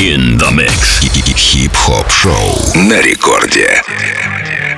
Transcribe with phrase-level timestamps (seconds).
[0.00, 1.00] In the mix.
[1.36, 3.82] Хип-хоп шоу на рекорде.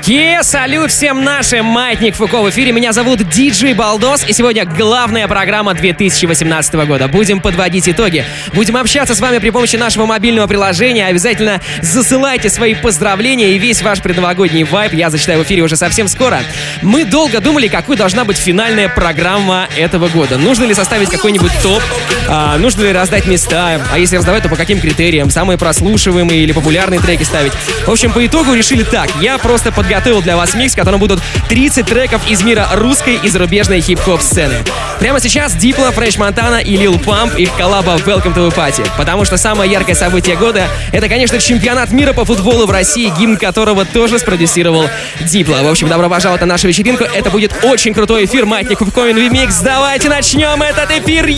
[0.02, 1.64] Ке, салют всем нашим!
[1.64, 2.72] Маятник Фуко в эфире.
[2.72, 4.24] Меня зовут Диджей Балдос.
[4.28, 7.06] И сегодня главная программа 2018 года.
[7.06, 8.24] Будем подводить итоги.
[8.52, 11.06] Будем общаться с вами при помощи нашего мобильного приложения.
[11.06, 16.08] Обязательно засылайте свои поздравления и весь ваш предновогодний вайб я зачитаю в эфире уже совсем
[16.08, 16.40] скоро.
[16.82, 20.36] Мы долго думали, какой должна быть финальная программа этого года.
[20.36, 21.80] Нужно ли составить какой-нибудь топ?
[22.28, 23.80] А, нужно ли раздать места?
[23.92, 25.30] А если раздавать, то по каким критериям?
[25.30, 27.52] Самые прослушиваемые или популярные треки ставить?
[27.86, 29.08] В общем, по итогу решили так.
[29.20, 31.20] Я просто подготовил подготовил для вас микс, в котором будут
[31.50, 34.54] 30 треков из мира русской и зарубежной хип-хоп сцены.
[34.98, 38.88] Прямо сейчас Дипло, Фреш Монтана и Лил Памп, их коллаба Welcome to the Party.
[38.96, 43.36] Потому что самое яркое событие года— это, конечно, чемпионат мира по футболу в России, гимн
[43.36, 44.88] которого тоже спродюсировал
[45.20, 45.56] Дипло.
[45.62, 47.04] В общем, добро пожаловать на нашу вечеринку.
[47.04, 49.60] Это будет очень крутой эфир Маятник Ковковин Вимикс.
[49.60, 51.28] Давайте начнем этот эфир!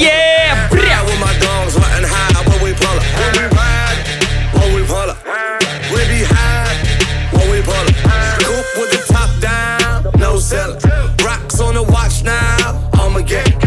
[10.45, 10.79] seller.
[11.25, 13.64] Rocks on the watch now, I'ma get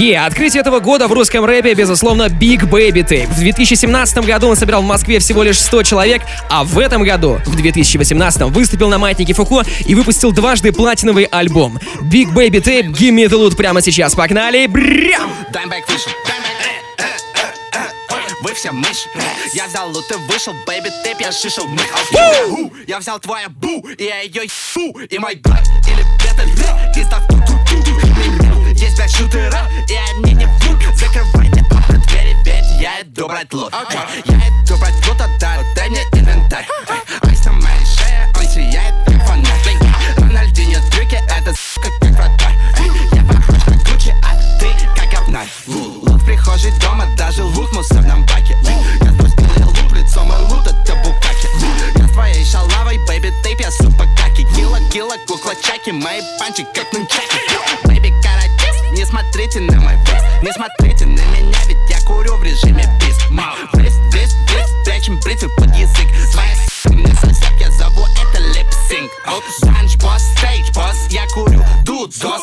[0.00, 3.26] Yeah, открытие этого года в русском рэпе, безусловно, Big Baby Tape.
[3.26, 7.38] В 2017 году он собирал в Москве всего лишь 100 человек, а в этом году,
[7.44, 11.78] в 2018, выступил на маятнике Фуко и выпустил дважды платиновый альбом.
[12.00, 14.14] Big Baby Tape, Give Me The Loot прямо сейчас.
[14.14, 14.66] Погнали!
[14.68, 15.30] Брям!
[18.42, 19.06] Вы все мышь
[19.52, 24.04] Я взял лут и вышел, бэйби, ты я шишел мы Я взял твоя бу, и
[24.04, 26.42] я ее ебу И мой брат, или это
[26.98, 27.69] из
[28.90, 30.80] есть блядь шутера, и они не врут.
[30.94, 34.22] Закрывайте окна, двери, ведь я иду брать лут okay.
[34.24, 36.66] Я иду брать лут, отдай, дай мне инвентарь.
[37.22, 39.50] Айс на моей шее, он сияет как фонарь
[40.16, 42.56] Рональдинho трюки, это сука как вратарь.
[43.12, 45.48] Я похож на Гуччи, а ты как обнарь.
[45.66, 48.56] Лут в прихожей дома, даже лут в мусорном баке.
[48.64, 51.48] Я спустил я луп, лицо мой лут, это букаки.
[51.96, 56.92] Я твоей шалавой, бэйби, тейп, я супа каки Килла, килла, кукла чаки, мои панчи как
[56.92, 57.89] нунчаки
[59.10, 63.16] смотрите на мой вес, не смотрите на меня, ведь я курю в режиме бис
[63.72, 66.08] Бриз, бриз, бриз, прячем бритвы под язык.
[66.30, 69.10] Своя с***, мне сосед, я зову это липсинг
[69.62, 71.64] Данж, босс, стейдж, босс, я курю.
[71.84, 72.42] Дуд, зос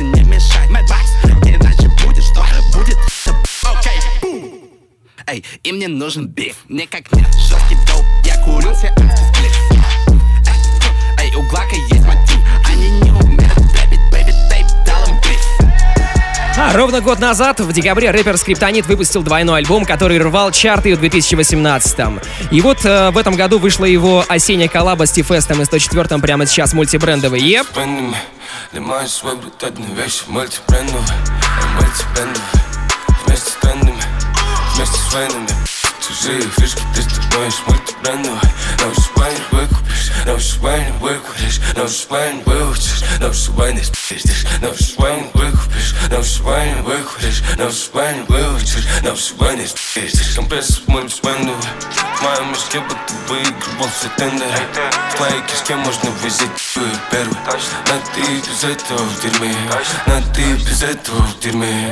[0.00, 1.12] лучше не мешать Мэтбакс,
[1.44, 2.44] иначе будет что?
[2.72, 2.98] Будет
[3.62, 4.50] Окей, бум
[5.26, 8.92] Эй, им не нужен биф, мне как нет Жесткий доп, я курю все
[11.18, 11.76] Эй, у Глака
[16.74, 22.20] ровно год назад, в декабре, рэпер Скриптонит выпустил двойной альбом, который рвал чарты в 2018-м.
[22.50, 26.46] И вот э, в этом году вышла его осенняя коллаба с Тифестом и 104-м прямо
[26.46, 27.40] сейчас мультибрендовый.
[27.40, 27.66] Еп!
[36.00, 38.40] Чужие фишки ты становишься мультибрендовой
[38.78, 39.69] Но сегодня
[40.00, 46.82] выкупишь, но сегодня выкупишь Но сегодня выучишь, но сегодня спиздишь Но сегодня выкупишь, но сегодня
[46.82, 51.54] выкупишь Но сегодня выучишь, но сегодня спиздишь Компрессор мультибрендовый
[52.16, 54.50] В моем мешке будто выигрывал все тендеры
[55.16, 56.50] твоей кишке можно взять
[57.10, 57.36] первый
[57.86, 59.54] Но ты без этого в дерьме
[60.06, 61.90] Но ты без этого в дерьме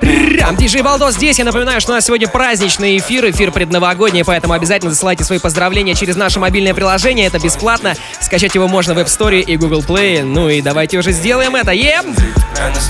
[0.00, 1.38] Прям, диджей Балдос здесь.
[1.38, 5.94] Я напоминаю, что у нас сегодня праздничный эфир эфир предновогодний, поэтому обязательно засылайте свои поздравления
[5.94, 7.27] через наше мобильное приложение.
[7.28, 7.94] Это бесплатно.
[8.22, 10.24] Скачать его можно в App Store и Google Play.
[10.24, 11.72] Ну и давайте уже сделаем это.
[11.72, 12.16] Ем!
[12.56, 12.80] Я на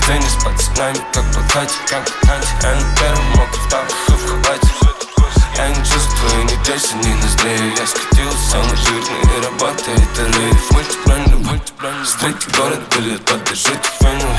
[5.57, 11.35] на не чувствую ни десять, ни ноздрей Я скатил самый жирный и работает рейв Мультипланер,
[11.35, 14.37] мультипланер Стрейт город будет поддержать фену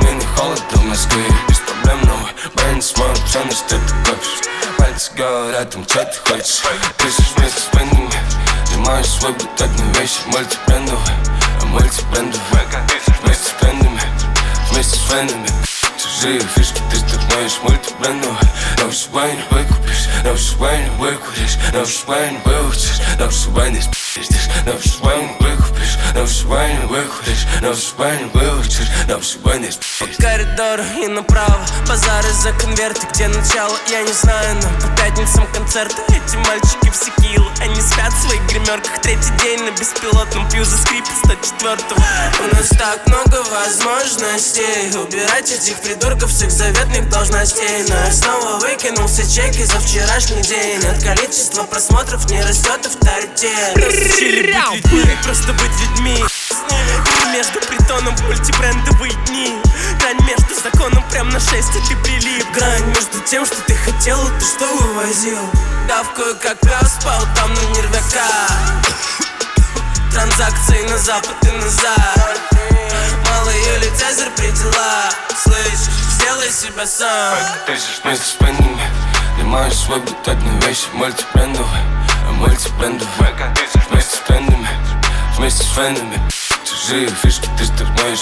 [0.00, 4.18] Мне не холодно в Москве, без проблем новый Бренд смог, ценность это как
[5.16, 6.62] говорят им, что ты хочешь
[6.96, 8.07] Пишешь вместе с бендами
[8.78, 11.14] Сжимаешь свой бутатный вещи мультибрендовый
[11.60, 12.42] А мультибрендовый
[13.24, 14.00] Вместе с бендами
[14.70, 15.48] Вместе с фенами
[15.98, 18.38] Чужие фишки ты стырнешь мультибрендовый
[18.78, 23.80] На ушибай не выкупишь На ушибай не выкуришь На ушибай не выучишь На ушибай не
[24.18, 29.58] спиздишь На ушибай не выкупишь На ушибай не выкуришь На ушибай не выучишь На ушибай
[29.58, 34.96] не По коридору и направо Базары за конверты, где начало, я не знаю Но по
[34.96, 40.48] пятницам концерты, эти мальчики все кило Они спят в своих гримерках Третий день на беспилотном
[40.50, 41.76] пью за скрип 104
[42.40, 47.84] У нас так много возможностей Убирать этих придурков всех заветных должностей.
[47.88, 54.07] Но я снова выкинул все чеки за вчерашний день От количества просмотров не растет авторитет
[54.08, 56.24] Разучили быть людьми, просто быть людьми.
[57.32, 59.54] Между притоном мультибрендовые дни.
[60.00, 62.86] Грань между законом прям на шесте ты прилип Грань.
[62.88, 65.38] Между тем, что ты хотел и ты что вывозил?
[65.86, 68.48] Давкую как пес, спал там на нервяка.
[70.12, 72.40] Транзакции на запад и назад.
[73.30, 75.14] Малый или Цезарь при делах.
[75.42, 77.36] Слышишь, сделай себя сам.
[77.66, 78.82] Пишешь вместе с бендами
[79.36, 82.07] Сжимаешь свой бутатный вещи мультибрендовый
[82.38, 83.34] А мультибрендовый
[85.36, 86.47] Вместе с бендами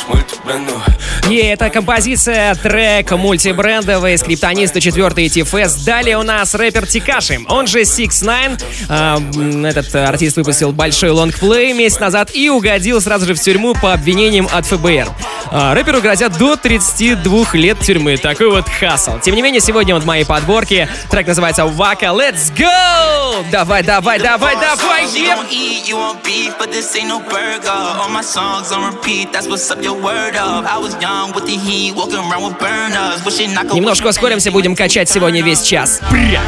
[0.09, 0.83] Мультибрендовый
[1.29, 5.85] И это композиция, трек мультибрендовый, скриптонist 4 TFS.
[5.85, 12.01] Далее у нас рэпер Тикаши, он же 6 9 Этот артист выпустил большой лонгплей месяц
[12.01, 15.09] назад и угодил сразу же в тюрьму по обвинениям от ФБР.
[15.51, 18.17] А, рэперу грозят до 32 лет тюрьмы.
[18.17, 19.19] Такой вот хасл.
[19.21, 20.89] Тем не менее, сегодня он в моей подборке.
[21.11, 22.07] Трек называется Вака.
[22.07, 23.45] Let's go!
[23.51, 25.07] Давай, давай, давай, давай!
[25.87, 26.07] You
[28.46, 28.46] еп!
[28.46, 28.62] won't eat, you won't beef, but this ain't no burger.
[28.62, 30.66] All my songs on repeat, that's what's up your word up.
[30.66, 33.76] I was young with the heat, walking around with burners, wishing I could.
[33.76, 36.02] Немножко ускоримся, будем качать сегодня весь час.
[36.10, 36.42] Пря!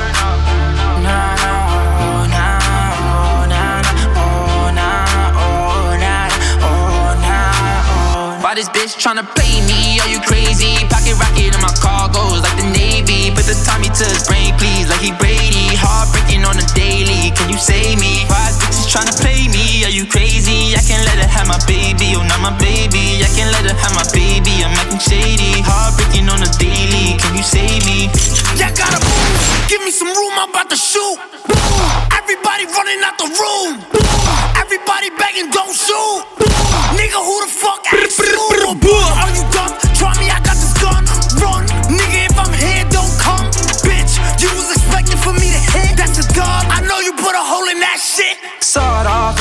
[8.44, 10.00] Why this bitch tryna play me?
[10.01, 10.75] Are you crazy?
[10.88, 13.31] Pocket rocket in my cargoes like the Navy.
[13.33, 15.73] Put the Tommy to his brain, please, like he Brady.
[15.73, 17.33] Heartbreaking on the daily.
[17.33, 18.25] Can you save me?
[18.29, 19.83] Why this bitch is tryna play me?
[19.85, 20.75] Are you crazy?
[20.77, 21.76] I can't let her have my baby.
[21.98, 23.18] Oh, not my baby.
[23.22, 24.62] I can't let her have my baby.
[24.62, 25.62] I'm acting shady.
[25.66, 27.18] Heartbreaking on the daily.
[27.18, 28.06] Can you save me?
[28.54, 29.68] Yeah, gotta move.
[29.68, 31.18] Give me some room, I'm about to shoot.
[32.14, 33.82] Everybody running out the room.
[34.54, 36.22] Everybody begging, don't shoot.
[36.94, 38.38] Nigga, who the fuck asked you?
[39.18, 39.88] Are you dumb?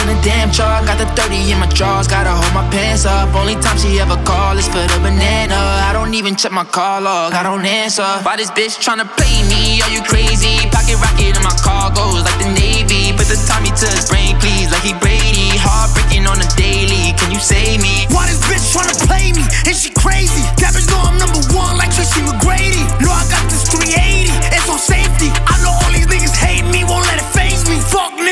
[0.08, 0.88] In a damn truck.
[0.88, 2.08] Got the 30 in my drawers.
[2.08, 3.36] Gotta hold my pants up.
[3.36, 5.60] Only time she ever call is for the banana.
[5.84, 7.34] I don't even check my call log.
[7.34, 8.08] I don't answer.
[8.24, 9.84] Why this bitch tryna play me?
[9.84, 10.64] Are you crazy?
[10.72, 13.12] Pocket rocket in my cargoes like the Navy.
[13.20, 15.52] Put the Tommy to his brain, please, like he Brady.
[15.60, 17.12] Heartbreaking on the daily.
[17.20, 18.08] Can you save me?
[18.08, 19.44] Why this bitch tryna play me?
[19.68, 20.48] Is she crazy?
[20.64, 23.07] That know I'm number one like Tracy McGrady.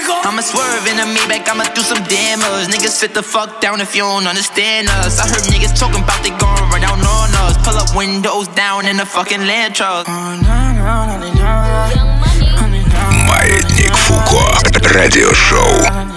[0.04, 2.68] I'ma swerve in a Maybach, I'ma do some damage.
[2.68, 5.18] Niggas sit the fuck down if you don't understand us.
[5.18, 7.56] I heard niggas talking about they gon' run down on us.
[7.64, 10.06] Pull up windows down in a fucking land truck.
[13.26, 14.44] Маятник Фуко.
[14.82, 16.10] Радиошоу.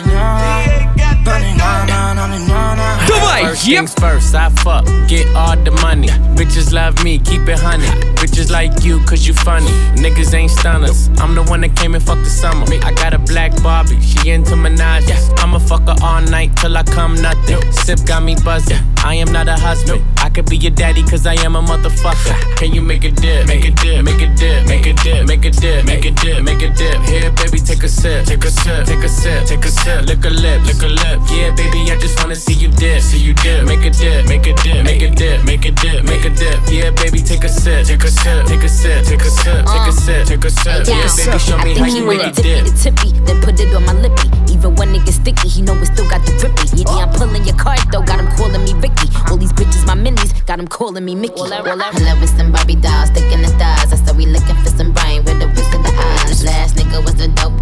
[3.18, 3.42] Giveaway.
[3.42, 3.78] First yep.
[3.78, 6.08] things first, I fuck, get all the money.
[6.38, 7.87] Bitches love me, keep it honey.
[8.18, 9.70] Bitches like you, cause you funny.
[9.94, 11.08] Niggas ain't stunners.
[11.18, 12.66] I'm the one that came and fucked the summer.
[12.82, 15.08] I got a black Barbie, she into Minaj.
[15.38, 17.60] I'ma fuck her all night till I come nothing.
[17.72, 18.78] Sip got me buzzing.
[18.98, 20.02] I am not a husband.
[20.18, 22.56] I could be your daddy, cause I am a motherfucker.
[22.56, 23.46] Can you make a dip?
[23.46, 26.42] Make a dip, make a dip, make a dip, make a dip, make a dip,
[26.42, 27.00] make a dip.
[27.02, 30.06] Here, baby, take a sip, take a sip, take a sip, take a sip.
[30.06, 31.20] Lick a lip, lick a lip.
[31.30, 33.65] Yeah, baby, I just wanna see you dip see you dip.
[33.65, 36.59] Make a dip, make a dip, make a dip, make a dip, make a dip.
[36.69, 39.88] Yeah, baby, take a sip, take a sip, take a sip, take a sip, take
[39.88, 40.87] a sip, take a sip.
[40.87, 42.67] Yeah, baby, show me I how think he you want make it it tippy dip.
[42.69, 44.29] to tippy, then put it on my lippy.
[44.53, 46.69] Even when it gets sticky, he know it still got the grippy.
[46.77, 49.09] Yeah, yeah, I'm pulling your card though, got him calling me Ricky.
[49.31, 51.41] All these bitches my minis, got him calling me Mickey.
[51.41, 53.93] Hello, with some Barbie dolls, sticking the stars.
[53.93, 56.45] I said we looking for some brain with a whisk of the eyes.
[56.45, 57.57] Last nigga was a dope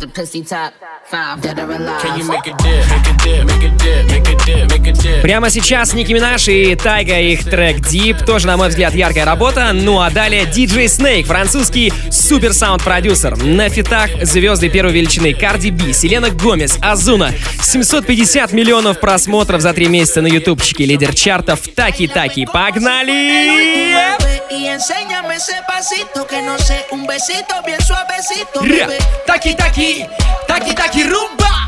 [0.00, 0.72] the pussy top
[1.04, 2.00] five, dead or alive.
[2.02, 4.86] Can you make a dip, make a dip, make a dip, make a dip, make
[4.86, 5.22] a dip?
[5.22, 8.24] Прямо сейчас Ники Минаж и Тайга их трек Deep.
[8.24, 9.72] Тоже, на мой взгляд, яркая работа.
[9.74, 13.36] Ну а далее DJ Snake, французский супер саунд-продюсер.
[13.36, 17.32] На фитах звезды первой величины Карди Би, Селена Гомес, Азуна.
[17.60, 20.86] 750 миллионов просмотров за три месяца на ютубчике.
[20.86, 22.46] Лидер чартов Таки-Таки.
[22.46, 24.29] Погнали!
[24.50, 28.60] Y enséñame ese pasito que no sé, un besito bien suavecito.
[29.24, 30.04] Taqui, taqui,
[30.48, 31.59] taqui, taqui, rumba.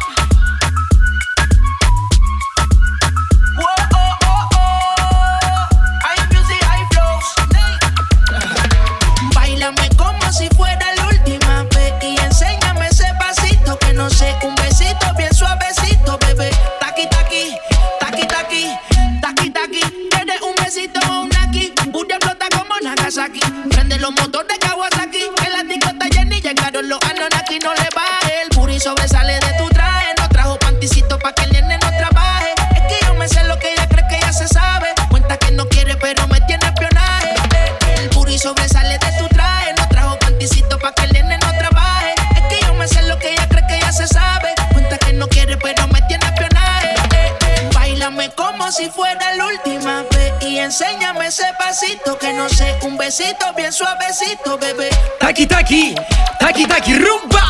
[23.14, 23.40] Nagasaki.
[23.68, 24.58] Prende los motores
[50.72, 54.88] enséñame ese pasito que no sé, un besito bien suavecito, bebé.
[55.20, 55.94] Таки-таки,
[56.40, 57.42] таки-таки, rumba!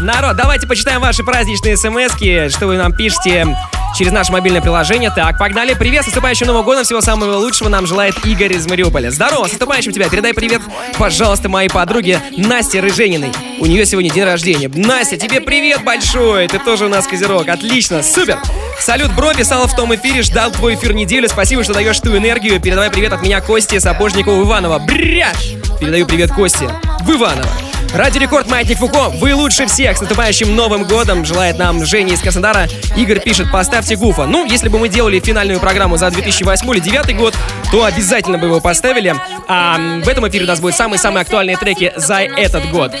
[0.00, 2.14] Народ, давайте почитаем ваши праздничные смс
[2.54, 3.54] что вы нам пишете
[3.96, 5.10] через наше мобильное приложение.
[5.10, 5.74] Так, погнали.
[5.74, 6.84] Привет, с наступающим Новым годом.
[6.84, 9.10] Всего самого лучшего нам желает Игорь из Мариуполя.
[9.10, 10.08] Здорово, с наступающим тебя.
[10.08, 10.62] Передай привет,
[10.98, 13.30] пожалуйста, моей подруге Насте Рыжениной.
[13.64, 14.68] У нее сегодня день рождения.
[14.68, 16.48] Настя, тебе привет большой.
[16.48, 17.48] Ты тоже у нас козерог.
[17.48, 18.38] Отлично, супер.
[18.78, 21.30] Салют, бро, писал в том эфире, ждал твой эфир неделю.
[21.30, 22.60] Спасибо, что даешь ту энергию.
[22.60, 24.80] Передавай привет от меня Кости Сапожникову Иванова.
[24.80, 25.32] Бря!
[25.80, 26.68] Передаю привет Косте
[27.00, 27.48] в Иваново.
[27.94, 29.96] Радио Рекорд Маятник Фуко, вы лучше всех.
[29.96, 32.66] С наступающим Новым годом желает нам Женя из Краснодара.
[32.96, 34.26] Игорь пишет, поставьте Гуфа.
[34.26, 37.36] Ну, если бы мы делали финальную программу за 2008 или 2009 год,
[37.70, 39.14] то обязательно бы его поставили.
[39.46, 42.92] А в этом эфире у нас будут самые-самые актуальные треки за этот год.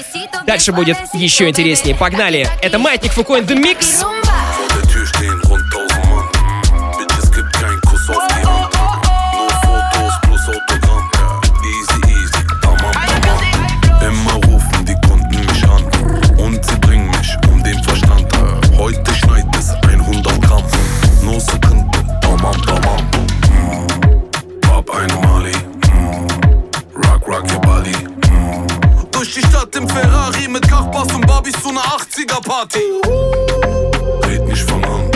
[0.46, 1.96] Дальше будет еще интереснее.
[1.96, 2.46] Погнали.
[2.62, 4.23] Это Маятник Фуко in the Mix.
[29.34, 32.78] Durch die Stadt im Ferrari mit Kachbass und Barbies zu einer 80er-Party.
[34.28, 35.10] Red nicht von an.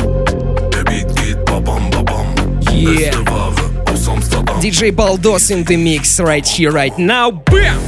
[0.72, 2.26] Der Beat geht babam babam.
[2.68, 3.10] Yeah.
[3.10, 3.54] Beste Ware
[3.92, 4.60] aus Amsterdam.
[4.60, 7.30] DJ Baldos in the Mix right here, right now.
[7.30, 7.87] Bam!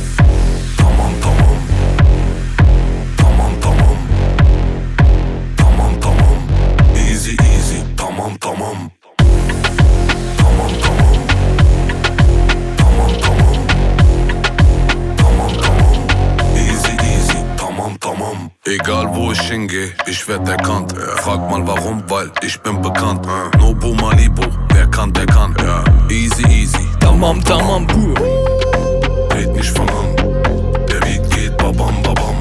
[18.70, 20.92] Egal wo ich hingehe, ich werd erkannt.
[20.92, 21.16] Ja.
[21.22, 23.26] Frag mal warum, weil ich bin bekannt.
[23.26, 23.58] Ja.
[23.58, 25.56] Nobu Malibu, wer kann, der kann.
[25.60, 25.82] Ja.
[26.08, 26.86] Easy, easy.
[27.00, 28.14] Tamam, tamam, pur.
[29.34, 30.16] Red nicht von an,
[30.88, 32.39] der Beat geht babam, babam.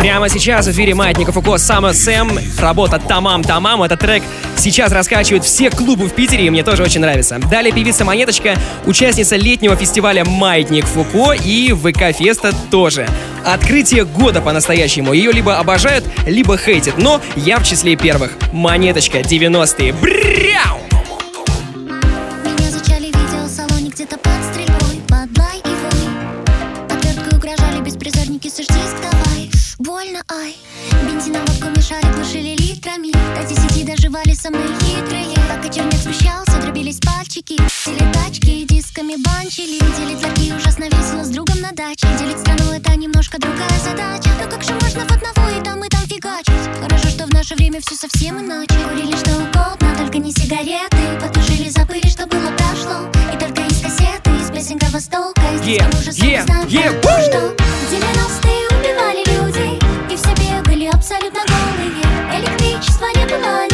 [0.00, 2.30] Прямо сейчас в эфире Маятника Фуко Summer Сэм.
[2.58, 3.82] Работа Тамам Тамам.
[3.82, 4.22] Этот трек
[4.56, 7.38] сейчас раскачивают все клубы в Питере, и мне тоже очень нравится.
[7.50, 13.06] Далее певица Монеточка, участница летнего фестиваля Маятник Фуко и ВК Феста тоже.
[13.44, 15.12] Открытие года по-настоящему.
[15.12, 18.32] Ее либо обожают, либо хейтят, но я в числе первых.
[18.52, 19.92] Монеточка 90-е.
[19.92, 20.89] Бряу!
[34.40, 39.74] Самые хитрые Пока чернец смущался, дробились пальчики Видели тачки, дисками банчили.
[39.82, 42.06] Видели дворки, ужасно весело с другом на даче.
[42.18, 44.30] Делить страну это немножко другая задача.
[44.40, 46.80] Но как же можно в одного и там, и там фигачить?
[46.80, 48.74] Хорошо, что в наше время все совсем иначе.
[48.88, 50.98] Курили что угодно, только не сигареты.
[51.20, 53.10] Потушили, забыли, что было прошло.
[53.34, 55.40] И только из кассеты, из песен Востока.
[55.54, 57.22] Из Yeah, ужаса yeah, yeah, про woo!
[57.22, 57.38] что.
[57.90, 59.78] 90-е убивали людей?
[60.10, 62.40] И все бегали абсолютно голые.
[62.40, 63.69] Электричества не было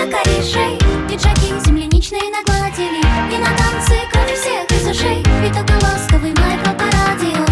[0.00, 0.78] на корешей.
[1.08, 3.00] Пиджаки земляничные нагладили
[3.32, 5.20] И на танцы кровь всех из ушей.
[5.20, 7.44] И только ласковый майкро по радио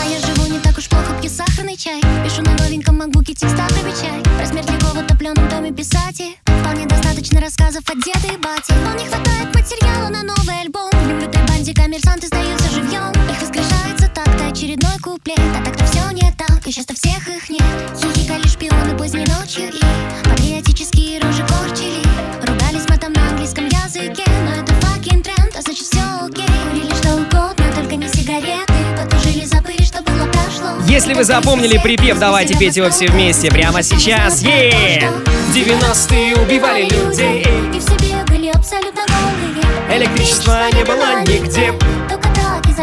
[0.00, 2.00] А я живу не так уж плохо, пью сахарный чай.
[2.24, 6.20] Пишу на новеньком макбуке текст отвечай Про смерть Львова топленом доме писать.
[6.20, 10.90] И Вполне достаточно рассказов от деда и бати Но не хватает материала на новый альбом.
[10.90, 13.12] В небрютой банде коммерсанты сдаются живьем.
[13.30, 15.38] Их воскрешается так-то очередной куплет.
[15.56, 15.87] А так-то
[16.68, 17.62] и часто всех их нет.
[17.96, 22.02] Хихикали шпионы поздней ночью и Патриотические рожи корчили.
[22.46, 26.44] Ругались матом на английском языке Но это факин тренд, а значит все окей.
[26.70, 28.72] Курили что угодно, только не сигареты.
[28.96, 30.84] Потужили, забыли, что было прошло.
[30.86, 34.42] Если вы запомнили припев, давайте петь его все вместе прямо сейчас.
[34.42, 35.10] Е!
[35.48, 37.46] В 90-е убивали людей.
[37.74, 41.72] И все бегали абсолютно голые Электричества не было нигде.
[42.10, 42.82] Только драки за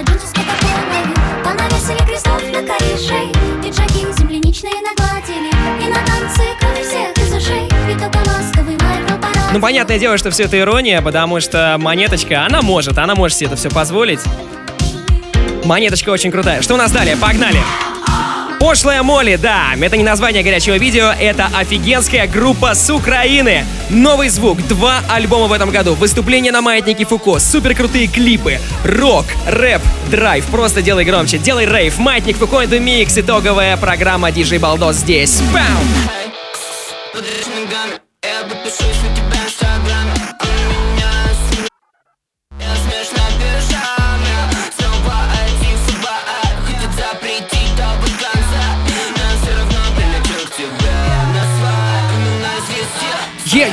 [1.65, 3.31] Понавесили крестов на коришей
[3.63, 5.49] Пиджаки земляничные нагладили
[5.83, 10.29] И на танцы крови всех из ушей И только ласковый Парад Ну, понятное дело, что
[10.29, 14.19] все это ирония, потому что Монеточка, она может, она может себе это все позволить.
[15.63, 16.61] Монеточка очень крутая.
[16.61, 17.17] Что у нас далее?
[17.17, 17.59] Погнали!
[18.65, 23.63] Пошлая Молли, да, это не название горячего видео, это офигенская группа с Украины.
[23.91, 29.25] Новый звук, два альбома в этом году, выступление на Маятнике Фуко, супер крутые клипы, рок,
[29.45, 34.95] рэп, драйв, просто делай громче, делай рейв, Маятник Фуко и Микс, итоговая программа DJ Балдос
[34.95, 35.41] здесь.
[35.53, 35.61] Бам!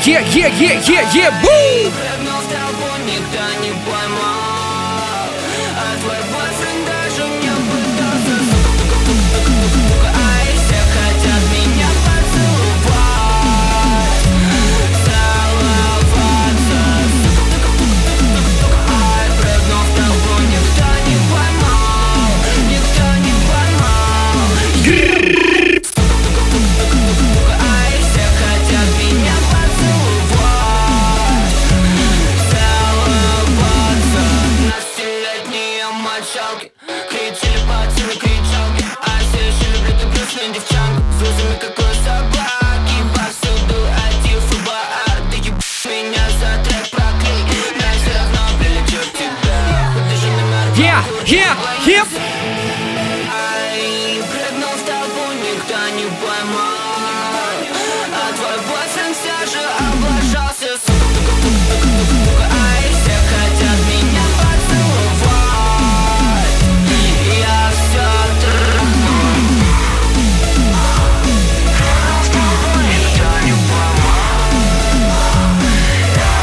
[0.06, 2.51] yeah, yeah, yeah, yeah, yeah, boom!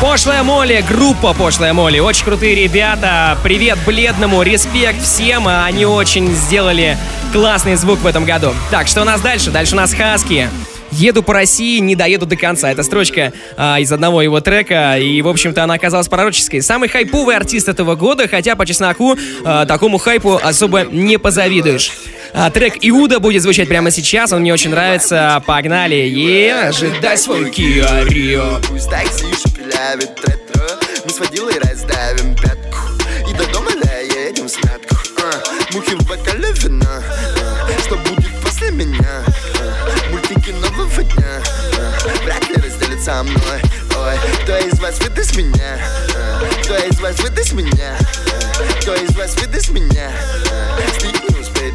[0.10, 3.38] Пошлая Молли, группа Пошлая Молли, очень крутые ребята.
[3.44, 6.98] Привет Бледному, респект всем, а они очень сделали
[7.32, 8.52] классный звук в этом году.
[8.72, 9.52] Так, что у нас дальше?
[9.52, 10.50] Дальше у нас Хаски.
[10.90, 12.72] Еду по России, не доеду до конца.
[12.72, 16.64] Это строчка а, из одного его трека, и, в общем-то, она оказалась пророческой.
[16.64, 21.92] Самый хайповый артист этого года, хотя по чесноку а, такому хайпу особо не позавидуешь.
[22.34, 25.42] А, трек Иуда будет звучать прямо сейчас, он мне очень нравится.
[25.46, 26.08] Погнали!
[26.08, 28.66] И ожидай свой Kia Rio.
[28.68, 32.78] Пусть такси шепелявит ретро Мы с водилой раздавим пятку
[33.30, 39.24] И до дома доедем смятку а, Мухи в бокале вина а, Что будет после меня
[39.60, 41.42] а, Мультики нового дня
[41.78, 43.62] а, Вряд ли разделят со мной
[43.98, 45.80] Ой, кто из вас выдаст меня
[46.64, 47.98] Кто из вас выдаст меня
[48.82, 50.12] Кто из вас выдаст меня
[50.52, 51.29] а,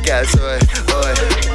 [0.05, 0.59] Стык не успеет косой
[0.93, 1.54] Ой, Рам.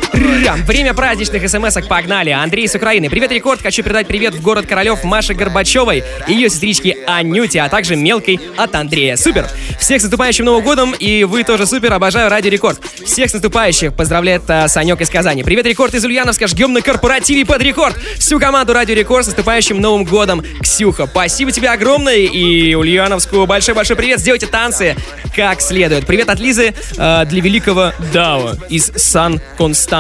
[0.66, 2.30] Время праздничных смс-ок погнали.
[2.30, 3.10] Андрей с Украины.
[3.10, 3.62] Привет, Рекорд.
[3.62, 8.76] Хочу передать привет в город Королев Маше Горбачевой ее сестричке Анюте, а также мелкой от
[8.76, 9.16] Андрея.
[9.16, 9.48] Супер.
[9.80, 10.94] Всех с наступающим Новым годом.
[10.94, 11.94] И вы тоже супер.
[11.94, 12.80] Обожаю Радио Рекорд.
[13.06, 13.94] Всех с наступающих.
[13.94, 15.44] Поздравляет а, Санек из Казани.
[15.44, 16.48] Привет, Рекорд из Ульяновска.
[16.48, 17.96] Жгем на корпоративе под Рекорд.
[18.18, 20.44] Всю команду Радио Рекорд с наступающим Новым годом.
[20.62, 22.18] Ксюха, спасибо тебе огромное.
[22.18, 24.20] И Ульяновску большой-большой привет.
[24.20, 24.96] Сделайте танцы
[25.36, 26.06] как следует.
[26.06, 28.92] Привет от Лизы э, для великого Дао из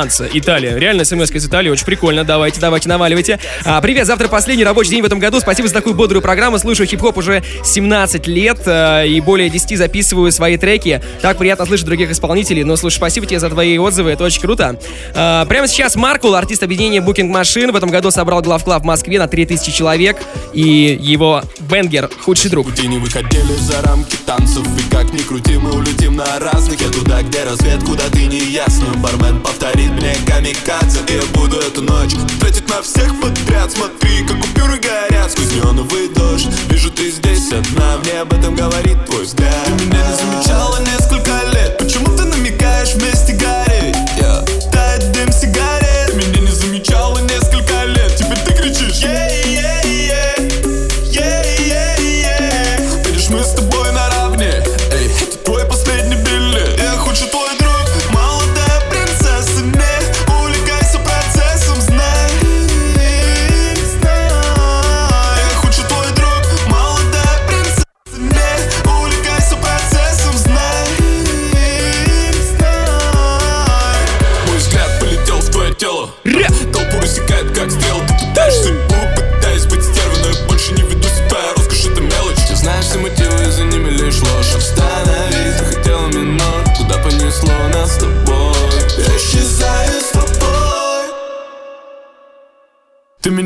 [0.09, 0.77] Сан-Констанца, Италия.
[0.77, 2.23] Реально смс из Италии, очень прикольно.
[2.23, 3.39] Давайте, давайте, наваливайте.
[3.65, 5.39] А, привет, завтра последний рабочий день в этом году.
[5.39, 6.57] Спасибо за такую бодрую программу.
[6.59, 11.01] Слушаю хип-хоп уже 17 лет э, и более 10 записываю свои треки.
[11.21, 12.63] Так приятно слышать других исполнителей.
[12.63, 14.79] Но, слушай, спасибо тебе за твои отзывы, это очень круто.
[15.15, 19.19] А, прямо сейчас Маркул, артист объединения Booking Machine, в этом году собрал главклав в Москве
[19.19, 20.17] на 3000 человек.
[20.53, 22.67] И его бенгер «Худший друг».
[22.79, 27.21] Не выходили за рамки танцев И как ни крути, мы улетим на разных Я туда,
[27.21, 32.67] где рассвет, куда ты не ясно Бармен повторит мне камикадзе я буду эту ночь тратить
[32.69, 33.71] на всех подряд.
[33.71, 36.47] Смотри, как купюры горят сквозь неоновый дождь.
[36.69, 39.53] Вижу, ты здесь одна, мне об этом говорит твой взгляд.
[39.65, 43.33] Ты меня не замечала несколько лет Почему ты намекаешь вместе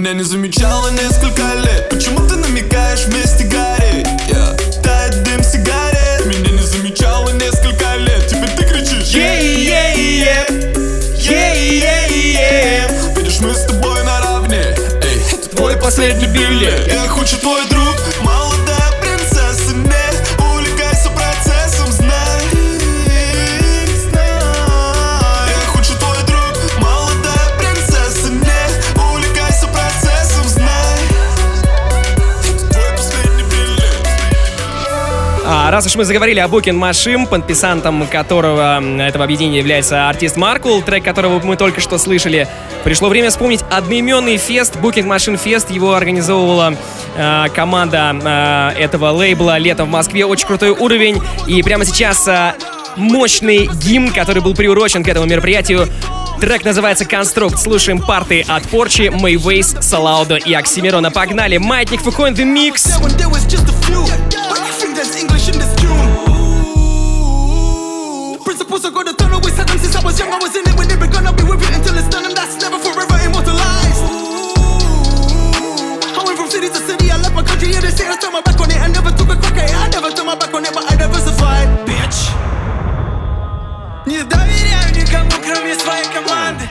[0.03, 4.05] меня не замечала несколько лет Почему ты намекаешь вместе гореть?
[4.27, 4.81] Yeah.
[4.81, 10.75] Тает дым сигарет Меня не замечала несколько лет Теперь ты кричишь Yeah-yeah-yeah.
[11.15, 13.15] Yeah-yeah-yeah.
[13.15, 17.82] Видишь, мы с тобой наравне Эй, это твой последний билет Я хочу твой друг
[35.73, 41.03] раз уж мы заговорили о Booking Machine, подписантом которого этого объединения является артист Маркул, трек
[41.03, 42.47] которого мы только что слышали,
[42.83, 45.73] пришло время вспомнить одноименный фест, Booking Machine Fest.
[45.73, 46.75] Его организовывала
[47.15, 50.25] э, команда э, этого лейбла летом в Москве.
[50.25, 51.19] Очень крутой уровень.
[51.47, 52.53] И прямо сейчас э,
[52.95, 55.87] мощный гимн, который был приурочен к этому мероприятию.
[56.39, 57.57] Трек называется «Конструкт».
[57.57, 61.09] Слушаем парты от Порчи, Мэйвейс, Салаудо и Оксимирона.
[61.09, 61.57] Погнали!
[61.57, 62.99] Маятник Фуко in the mix.
[63.01, 63.17] When
[68.82, 70.32] Principles are gonna turn away Saddam since I was young.
[70.32, 72.34] I was in it when they were gonna be with it until it's done, and
[72.34, 74.02] that's never forever immortalized.
[76.18, 78.34] I went from city to city, I left my country, yeah, they say I turned
[78.34, 78.82] my back on it.
[78.82, 80.90] I never took a crack at it, I never turned my back on it, but
[80.90, 81.68] I diversified.
[81.86, 82.34] Bitch.
[84.10, 86.68] Не доверяю никому, кроме своей команды.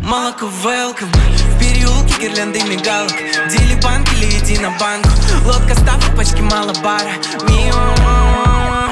[0.00, 3.12] Молоко welcome В переулке гирлянды мигалок
[3.50, 5.10] Дели банк или иди на банку
[5.45, 7.13] Лодка ставок, пачки мало бара.
[7.47, 8.89] Мимо.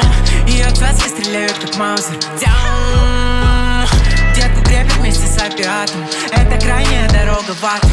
[0.48, 2.18] И от связки стреляют как маузер.
[2.40, 3.88] Дяум.
[4.36, 6.06] Детку крепят вместе с опиатом.
[6.32, 7.86] Это крайняя дорога в ад.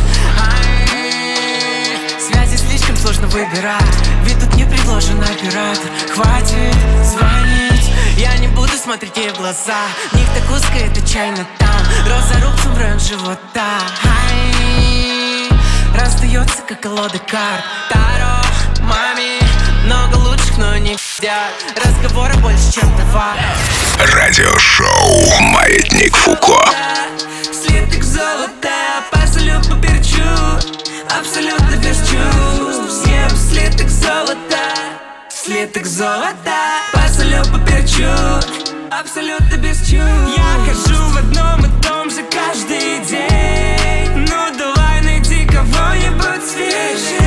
[2.20, 3.82] Связи слишком сложно выбирать.
[4.24, 5.90] Ведь тут не предложен оператор.
[6.12, 7.92] Хватит звонить.
[8.16, 9.86] Я не буду смотреть ей в глаза.
[10.12, 11.80] Них так узко, это чайно там.
[12.06, 13.78] Роза рубцем в район живота.
[15.94, 17.64] Раздается, как колода карт.
[17.90, 18.37] Таро,
[19.88, 21.54] Много лучших, но не пиздят.
[21.82, 23.38] Разговоры больше, чем товар
[23.98, 26.62] Радиошоу «Маятник Фуко».
[27.50, 30.20] Слиток золота, посолю поперчу
[31.18, 33.02] Абсолютно без чувств.
[33.02, 34.74] Съем слиток золота
[35.30, 38.12] Слиток золота, посолю поперчу
[38.90, 40.36] Абсолютно без чувств.
[40.36, 44.26] Я хожу в одном и том же каждый день.
[44.28, 47.17] Ну давай найди кого-нибудь свежей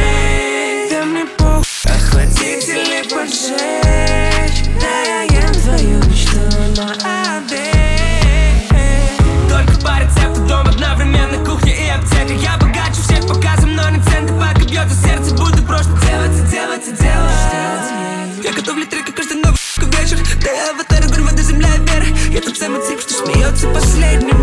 [3.41, 6.39] охладитель поджечь Да я ем твою мечту
[6.77, 8.69] на обед.
[9.49, 12.34] Только по рецепту дом одновременно кухня и аптека.
[12.34, 16.88] Я богаче всех показом, но не центы Пока бьется сердце, буду просто делать и делать.
[16.88, 19.58] И делать Я готовлю треки каждый новый
[19.99, 20.17] вечер.
[20.43, 24.38] Да я аватар, огонь, вода, земля и вера Я тот самый тип, что смеется последним.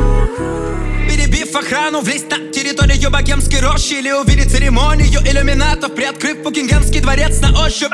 [1.09, 7.65] Перебив охрану, влезть на территорию богемской рощи Или увидеть церемонию иллюминатов Приоткрыв Букингемский дворец на
[7.65, 7.93] ощупь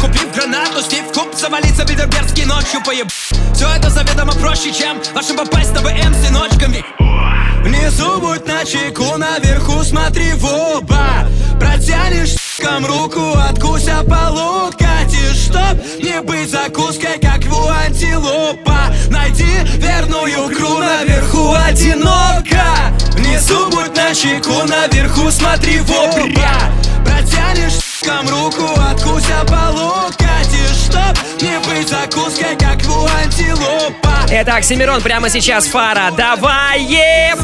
[0.00, 3.08] купив гранату, стив куб Завалиться в Бильдербергский ночью поеб...
[3.54, 6.84] Все это заведомо проще, чем вашим попасть на ВМ с ночками
[7.62, 11.28] Внизу будь на чеку, наверху смотри в оба.
[11.58, 18.94] Протянешь ком руку, откуся полут Катишь, чтоб не быть закуской, как у антилопа.
[19.10, 22.64] Найди верную икру, наверху одиноко
[23.12, 26.50] Внизу будь на чеку, наверху смотри в оба.
[27.04, 35.00] Протянешь ком руку, откуся полут Катишь, чтоб не быть закуской, как у антилопа Это Оксимирон
[35.00, 36.10] прямо сейчас, Фара.
[36.16, 37.38] Давай, еп!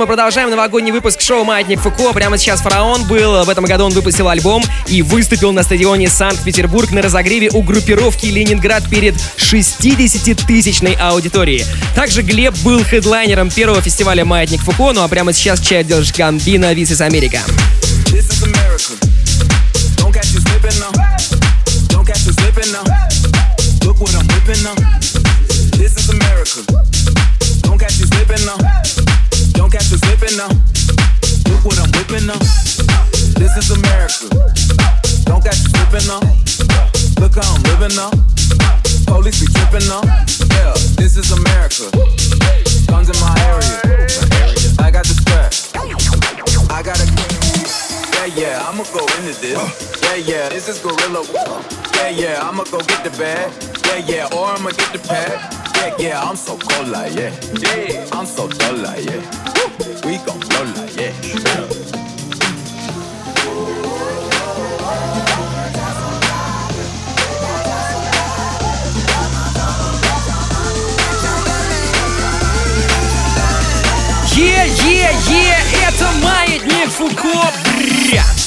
[0.00, 2.14] Мы продолжаем новогодний выпуск шоу «Маятник Фуко».
[2.14, 3.44] Прямо сейчас Фараон был.
[3.44, 8.24] В этом году он выпустил альбом и выступил на стадионе Санкт-Петербург на разогреве у группировки
[8.24, 11.66] «Ленинград» перед 60-тысячной аудиторией.
[11.94, 16.92] Также Глеб был хедлайнером первого фестиваля «Маятник Фуко», ну а прямо сейчас Чайдж Гамбина «This
[16.92, 17.40] is America».
[36.10, 38.10] Look how I'm living now.
[39.06, 40.02] Police be tripping now.
[40.50, 41.86] Yeah, this is America.
[42.88, 44.08] Guns in my area.
[44.80, 45.54] I got the strap.
[46.68, 47.06] I got a
[48.26, 50.02] yeah, yeah, I'ma go into this.
[50.02, 51.24] Yeah, yeah, this is Gorilla.
[51.94, 53.52] Yeah, yeah, I'ma go get the bag.
[53.86, 55.38] Yeah, yeah, or I'ma get the pad.
[55.76, 57.30] Yeah, yeah, I'm so cold like yeah.
[57.60, 59.22] Yeah, I'm so dull like yeah.
[60.04, 61.79] We gon' blow like yeah.
[74.90, 77.52] Е-е-е, это маятник Фуко.
[78.10, 78.39] Бря.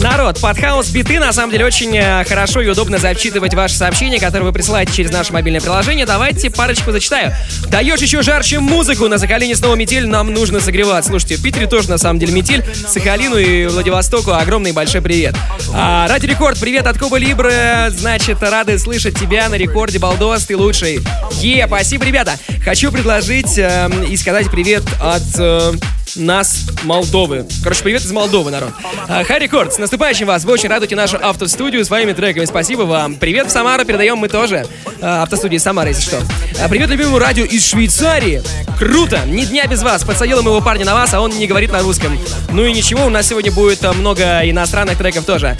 [0.00, 4.18] Народ, под хаос биты на самом деле очень э, хорошо и удобно зачитывать ваши сообщения,
[4.18, 6.06] которые вы присылаете через наше мобильное приложение.
[6.06, 7.34] Давайте парочку зачитаю.
[7.68, 11.10] Даешь еще жарче музыку, на Сахалине снова метель, нам нужно согреваться.
[11.10, 12.64] Слушайте, в Питере тоже на самом деле метель.
[12.88, 15.34] Сахалину и Владивостоку огромный большой привет.
[15.74, 17.52] А, Ради Рекорд, привет от Куба Либры.
[17.90, 21.00] Значит, рады слышать тебя на рекорде, Балдос, ты лучший.
[21.42, 22.38] Е, спасибо, ребята.
[22.64, 25.22] Хочу предложить э, и сказать привет от...
[25.36, 25.72] э,
[26.16, 27.46] нас, Молдовы.
[27.62, 28.70] Короче, привет из Молдовы, народ.
[29.08, 30.44] А, Хай Рекорд, с наступающим вас.
[30.44, 32.44] Вы очень радуете нашу автостудию своими треками.
[32.44, 33.16] Спасибо вам.
[33.16, 34.66] Привет в Самару передаем мы тоже.
[35.00, 36.18] А, Автостудии Самара, если что.
[36.60, 38.42] А, Привет любимому радио из Швейцарии.
[38.78, 39.20] Круто.
[39.26, 40.04] Ни дня без вас.
[40.04, 42.18] Подсадил моего парня на вас, а он не говорит на русском.
[42.52, 45.56] Ну и ничего, у нас сегодня будет много иностранных треков тоже.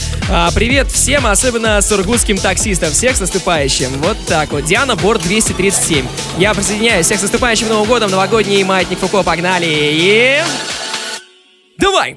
[0.54, 2.90] Привет всем, особенно сургутским таксистам.
[2.92, 3.88] Всех с наступающим.
[4.02, 4.64] Вот так вот.
[4.64, 6.06] Диана Борт 237.
[6.38, 7.06] Я присоединяюсь.
[7.06, 8.10] Всех с наступающим Новым годом.
[8.10, 9.22] Новогодний маятник Фуко.
[9.22, 10.39] Погнали.
[10.39, 10.41] И...
[11.77, 12.15] Давай!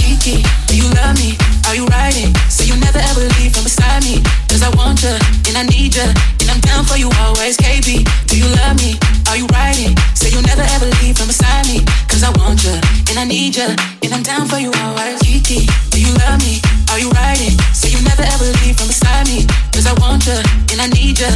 [0.00, 1.36] Kiki, do you love me?
[1.68, 2.32] Are you riding?
[2.48, 4.24] So you never ever leave from beside me.
[4.48, 5.12] Cause I want you,
[5.44, 6.08] and I need you,
[6.40, 7.58] and I'm down for you always.
[7.58, 8.96] KB, do you love me?
[9.28, 9.92] Are you riding?
[10.16, 11.84] Say you never ever leave from beside me.
[12.08, 12.72] Cause I want you,
[13.12, 13.68] and I need you,
[14.00, 15.20] and I'm down for you always.
[15.20, 16.64] Kiki, do you love me?
[16.88, 17.52] Are you riding?
[17.76, 19.44] Say you never ever leave from beside me.
[19.76, 20.40] Cause I want you,
[20.72, 21.28] and I need you,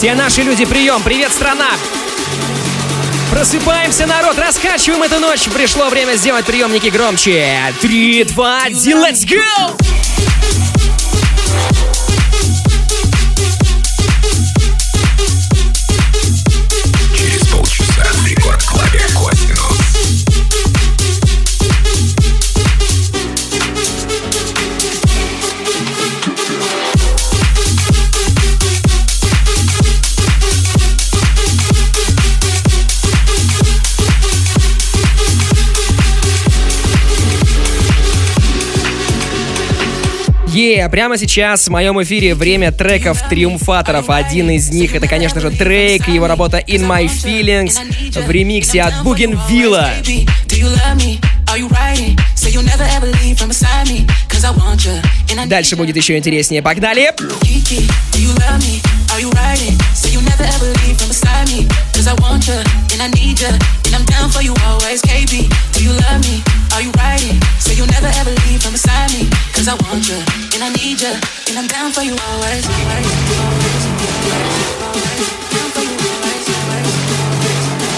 [0.00, 1.02] Все наши люди, прием!
[1.02, 1.72] Привет, страна!
[3.30, 5.46] Просыпаемся, народ, раскачиваем эту ночь.
[5.50, 7.74] Пришло время сделать приемники громче.
[7.82, 9.76] Три, два, один, let's go!
[40.70, 44.08] Е, прямо сейчас в моем эфире время треков триумфаторов.
[44.08, 47.74] Один из них это, конечно же, трек его работа In My Feelings
[48.24, 49.90] в ремиксе от Бугенвилла.
[55.46, 56.62] Дальше будет еще интереснее.
[56.62, 57.10] Погнали!
[66.20, 66.59] Cause?
[66.73, 67.39] Are you riding?
[67.59, 69.29] Say you never ever leave from beside me.
[69.53, 70.19] Cause I want you,
[70.53, 71.13] and I need you,
[71.47, 72.65] and I'm down for you always.
[72.67, 73.83] always, always,
[74.83, 75.27] always.
[75.53, 77.95] Down for you always, always.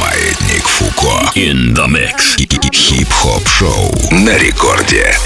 [0.00, 1.30] Маятник Фуко.
[1.34, 2.36] In the mix.
[2.72, 5.16] Хип-хоп шоу на рекорде.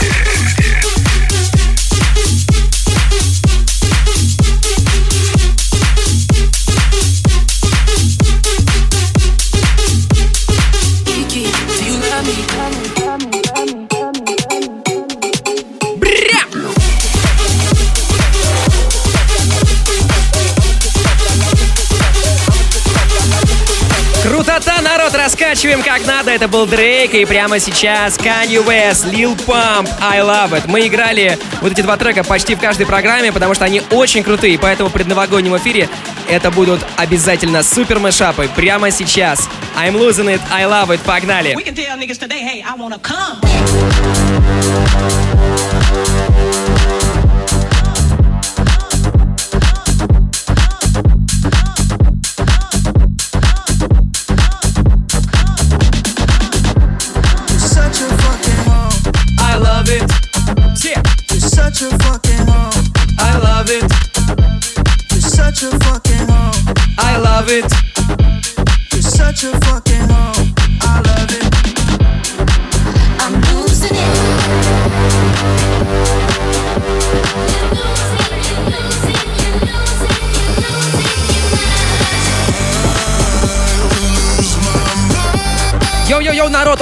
[25.63, 26.32] Народ, раскачиваем как надо.
[26.32, 30.63] Это был Дрейк, и прямо сейчас Kanye West, Lil Pump, I Love It.
[30.67, 34.58] Мы играли вот эти два трека почти в каждой программе, потому что они очень крутые,
[34.60, 35.89] поэтому в предновогоднем эфире
[36.30, 39.49] это будут обязательно супер мэшапы прямо сейчас.
[39.76, 41.56] I'm losing it, I love it, погнали!
[41.56, 41.93] We can tell.
[67.54, 67.93] It.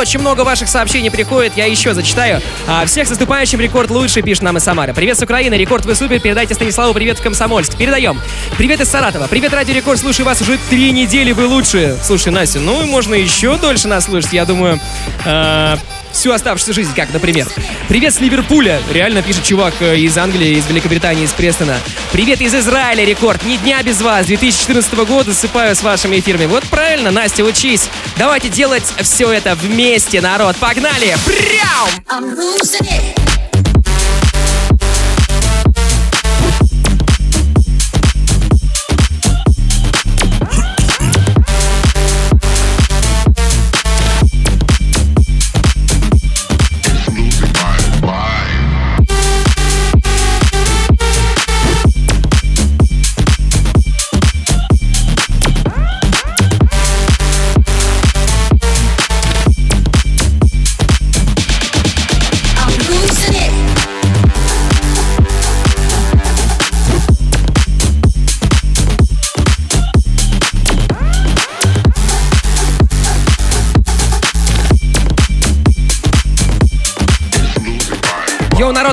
[0.02, 2.42] Очень много ваших сообщений приходит, я еще зачитаю.
[2.68, 4.96] А, всех с наступающим рекорд лучше, пишет нам из Самары.
[4.96, 7.78] Привет с Украины, рекорд вы супер, передайте Станиславу привет в Комсомольск.
[7.78, 8.20] Передаем.
[8.58, 11.96] Привет из Саратова, привет Радио Рекорд, слушаю вас уже три недели, вы лучшие.
[12.02, 14.80] Слушай, Настя, ну можно еще дольше нас слушать, я думаю,
[15.24, 15.78] а,
[16.14, 17.48] всю оставшуюся жизнь, как, например.
[17.88, 21.78] Привет с Ливерпуля, реально пишет чувак э, из Англии, из Великобритании, из Престона.
[22.12, 26.46] Привет из Израиля, рекорд, ни дня без вас, 2014 года засыпаю с вашими эфирами.
[26.46, 27.90] Вот правильно, Настя, учись.
[28.18, 31.16] Давайте делать все это вместе, народ, погнали!
[31.26, 31.90] Прям!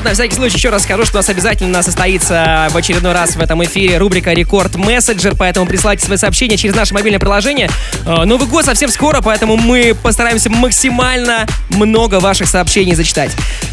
[0.09, 3.41] На всякий случай еще раз скажу, что у нас обязательно состоится в очередной раз в
[3.41, 7.69] этом эфире рубрика Рекорд Мессенджер, поэтому присылайте свои сообщения через наше мобильное приложение.
[8.07, 13.29] Э, Новый год совсем скоро, поэтому мы постараемся максимально много ваших сообщений зачитать.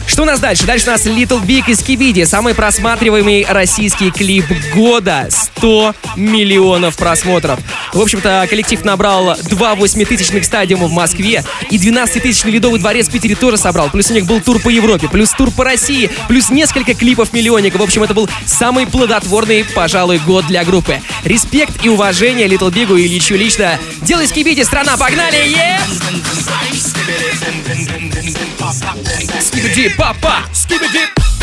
[0.07, 0.66] Что у нас дальше?
[0.66, 4.44] Дальше у нас Little Big из Кибиди, самый просматриваемый российский клип
[4.75, 5.29] года.
[5.57, 7.61] 100 миллионов просмотров.
[7.92, 13.35] В общем-то, коллектив набрал два восьмитысячных стадиума в Москве и 12-тысячный Ледовый дворец в Питере
[13.35, 13.90] тоже собрал.
[13.90, 17.81] Плюс у них был тур по Европе, плюс тур по России, плюс несколько клипов миллионников.
[17.81, 21.01] В общем, это был самый плодотворный, пожалуй, год для группы.
[21.25, 23.79] Респект и уважение Little Бигу и Ильичу лично.
[24.03, 25.57] Делай скибиди, страна, погнали!
[29.40, 30.37] Скибиди, папа!
[30.53, 31.36] Скибиди!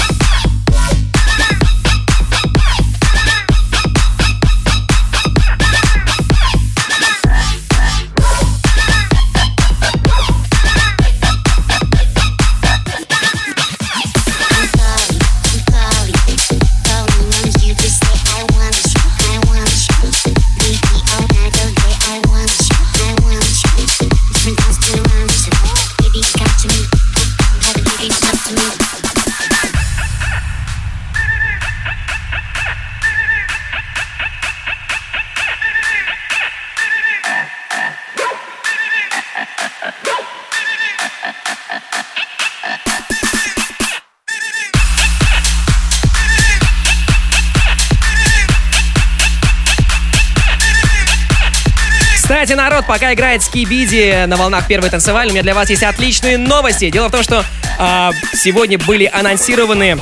[52.94, 56.92] Пока играет Скибиди на волнах первой танцевальной, у меня для вас есть отличные новости.
[56.92, 57.44] Дело в том, что
[57.80, 59.98] а, сегодня были анонсированы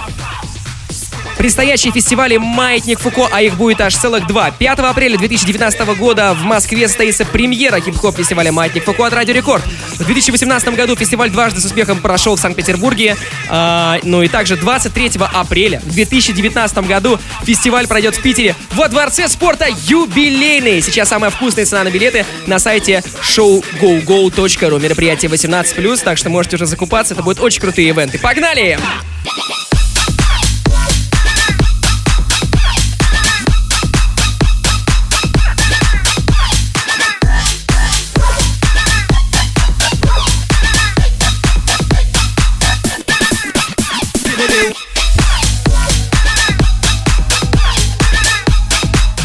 [1.42, 4.52] предстоящие фестивали «Маятник Фуко», а их будет аж целых два.
[4.52, 9.64] 5 апреля 2019 года в Москве состоится премьера хип-хоп фестиваля «Маятник Фуко» от Радио Рекорд.
[9.98, 13.18] В 2018 году фестиваль дважды с успехом прошел в Санкт-Петербурге.
[13.50, 19.28] А, ну и также 23 апреля в 2019 году фестиваль пройдет в Питере во Дворце
[19.28, 20.80] спорта «Юбилейный».
[20.84, 24.80] Сейчас самая вкусная цена на билеты на сайте showgogo.ru.
[24.80, 27.16] Мероприятие 18+, так что можете уже закупаться.
[27.16, 28.20] Это будут очень крутые ивенты.
[28.20, 28.78] Погнали!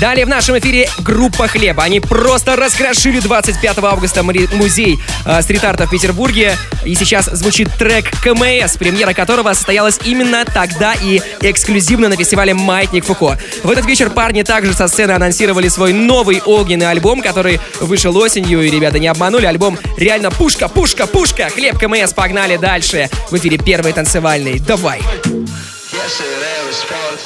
[0.01, 1.85] Далее в нашем эфире группа Хлеба.
[1.85, 6.55] Они просто раскрошили 25 августа музей э, стрит-арта в Петербурге.
[6.85, 13.07] И сейчас звучит трек КМС, премьера которого состоялась именно тогда и эксклюзивно на фестивале «Маятник
[13.07, 13.39] Фуко».
[13.65, 18.61] В этот вечер парни также со сцены анонсировали свой новый огненный альбом, который вышел осенью.
[18.67, 21.49] И ребята не обманули, альбом реально пушка, пушка, пушка.
[21.49, 23.09] Хлеб КМС, погнали дальше.
[23.31, 24.59] В эфире первый танцевальный.
[24.59, 25.01] Давай.
[25.25, 27.21] Если рэп спорт,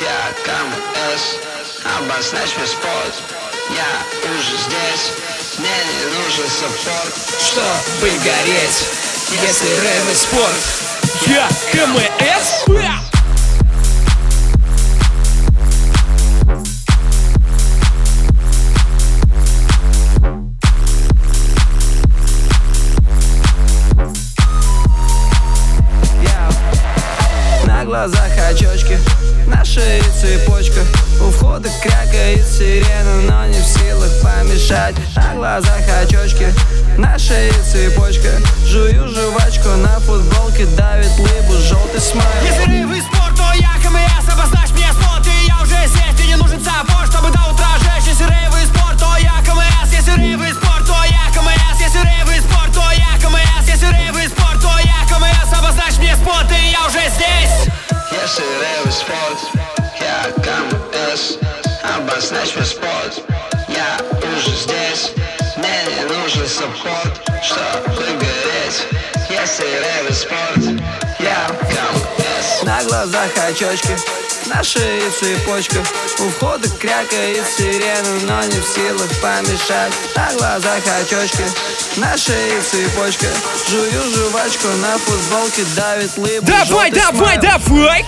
[0.00, 1.55] я КМС
[1.98, 3.14] Обозначь мне спорт.
[3.70, 5.12] Я уже здесь
[5.58, 7.14] Мне не нужен саппорт.
[7.40, 8.84] Чтобы гореть
[9.30, 10.86] Если рэп и спорт?
[11.26, 12.64] Я КМС
[27.66, 29.15] На глазах очечки на
[29.66, 30.80] шее цепочка.
[31.20, 34.94] У входа крякает сирена Но не в силах помешать.
[35.16, 36.54] На глазах очечки
[36.96, 38.30] На шее цепочка.
[38.64, 42.26] Жую жвачку на футболке Давит лыбу желтый смайл.
[42.44, 46.26] Если рейв и спорт, то я КМС Обозначь мне spot, и я уже здесь Мне
[46.28, 48.06] не нужен support, чтобы до утра жечь.
[48.06, 52.00] Если рейв и спорт, то я КМС Если рейв и спорт, то я КМС Если
[52.06, 56.14] рейв и спорт, то я КМС Если рейв и спорт, то я КМС Обозначь мне
[56.14, 57.66] spot, и я уже здесь
[58.42, 59.38] рэп спорт,
[60.00, 60.32] я
[62.32, 63.22] мне спорт,
[63.68, 63.98] я
[64.36, 65.12] уже здесь
[65.56, 66.48] Мне не нужен
[67.40, 68.88] чтобы гореть
[69.30, 70.82] Если рэп спорт,
[71.20, 73.96] я КМС На глазах очечки,
[74.46, 75.82] на шее цепочка
[76.20, 79.92] У входа крякает сирена, но не в силах помешать.
[80.14, 81.44] На глазах очечки,
[81.96, 83.26] на шее цепочка.
[83.68, 88.04] Жую жвачку на футболке, давит лыбу Давай, давай, давай!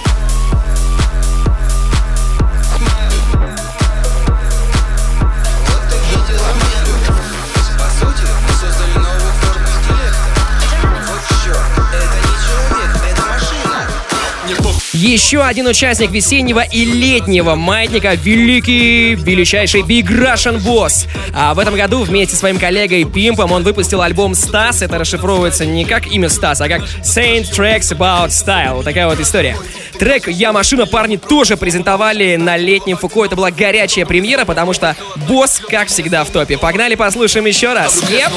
[15.01, 21.07] Еще один участник весеннего и летнего маятника— великий, величайший Big Russian Boss.
[21.32, 24.82] А в этом году вместе с своим коллегой Пимпом он выпустил альбом «Стас».
[24.82, 28.74] Это расшифровывается не как имя Стас, а как Saint Tracks About Style.
[28.74, 29.57] Вот такая вот история.
[30.01, 33.24] Трек «Я машина» парни тоже презентовали на летнем Фуко.
[33.24, 34.96] Это была горячая премьера, потому что
[35.28, 36.59] босс, как всегда, в топе.
[36.59, 38.03] Погнали, послушаем еще раз.
[38.11, 38.32] Еп!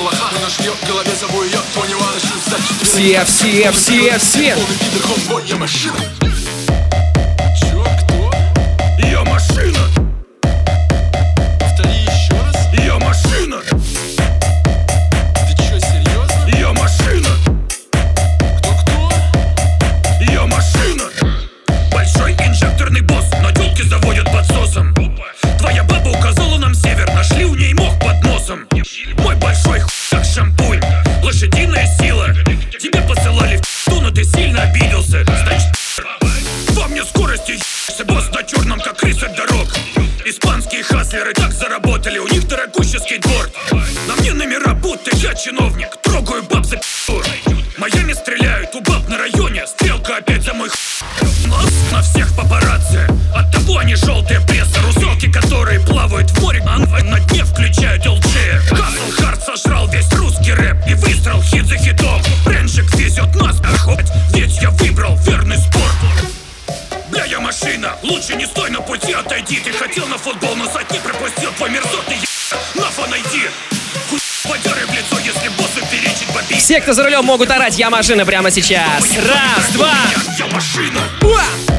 [2.83, 4.55] Все, все, все, все!
[41.11, 43.51] Хаслеры так заработали, у них дорогущий скейтборд.
[44.07, 47.21] На мне номера, будто я чиновник, трогаю баб за пи***у.
[47.77, 50.77] Майами стреляют, у баб на районе, стрелка опять за мой х**.
[51.47, 53.05] Нос на всех папарацци,
[53.35, 54.39] от того они желтые
[68.11, 71.69] лучше не стой на пути, отойди Ты хотел на футбол, но сад не пропустил Твой
[71.69, 72.17] мерзотный
[72.75, 73.49] нафа найди
[74.43, 78.25] подеры в лицо, если боссу перечить бомбить Все, кто за рулем, могут орать «Я машина»
[78.25, 79.01] прямо сейчас.
[79.17, 79.93] Раз, два.
[80.37, 81.70] Я машина Уа!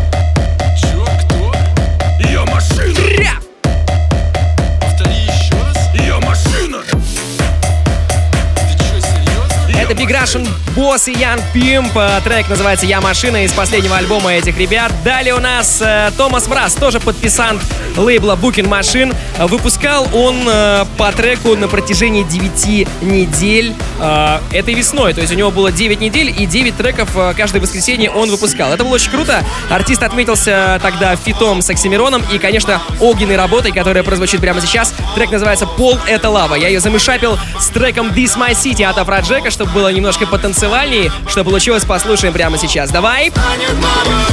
[10.22, 10.46] Russian
[10.76, 11.96] Boss и Ян Пимп.
[11.96, 14.92] Э, Трек называется «Я машина» из последнего альбома этих ребят.
[15.04, 17.60] Далее у нас э, Томас Мраз, тоже подписант
[17.96, 19.14] лейбла Booking Machine.
[19.38, 25.12] Э, Выпускал он э, по треку на протяжении 9 недель э, этой весной.
[25.12, 28.72] То есть у него было 9 недель и 9 треков э, каждое воскресенье он выпускал.
[28.72, 29.44] Это было очень круто.
[29.70, 34.94] Артист отметился тогда фитом с Оксимироном и, конечно, огненной работой, которая прозвучит прямо сейчас.
[35.16, 36.54] Трек называется «Пол— это лава».
[36.54, 41.10] Я ее замешапил с треком «This My City» от Афроджека, чтобы было немножко потанцевальнее.
[41.26, 42.90] Что получилось, послушаем прямо сейчас.
[42.90, 43.30] Давай!
[43.30, 44.24] Станет лавой,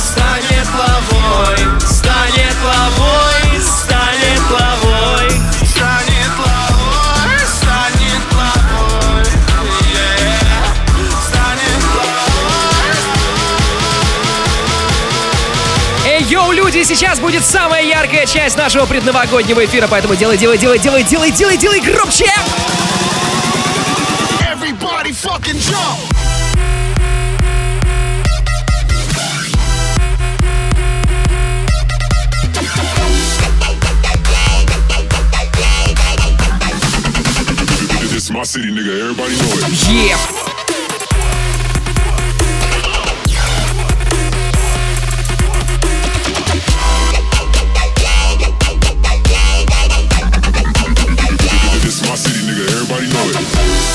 [0.00, 3.30] станет лавой, станет лавой,
[5.60, 9.24] станет лавой, станет лавой,
[9.92, 10.48] yeah.
[11.22, 12.96] станет лавой.
[16.06, 20.78] Эй, Йоу, люди, сейчас будет самая яркая часть нашего предновогоднего эфира, поэтому делай, делай, делай,
[20.78, 22.26] делай, делай, делай, делай громче!
[38.82, 39.00] Nigga.
[39.00, 40.10] Everybody know it.
[40.10, 40.41] Yeah.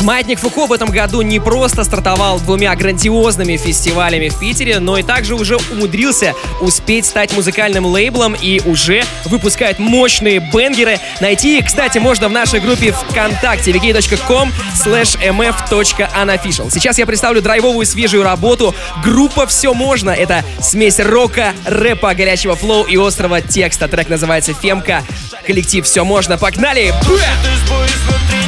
[0.08, 5.04] Маятник Фуко в этом году не просто стартовал двумя грандиозными фестивалями в Питере, но и
[5.04, 10.98] также уже умудрился успеть стать музыкальным лейблом и уже выпускает мощные бенгеры.
[11.20, 14.50] Найти их, кстати, можно в нашей группе ВКонтакте vk.com
[14.82, 16.72] slash mf.unofficial.
[16.72, 18.74] Сейчас я представлю драйвовую свежую работу.
[19.04, 20.12] Группа «Все можно».
[20.12, 23.90] Это смесь рока, рэпа, горячего флоу и острого текста.
[23.90, 25.04] Трек называется «Фемка».
[25.46, 26.38] Коллектив «Все можно».
[26.38, 26.94] Погнали!
[27.02, 28.47] Ты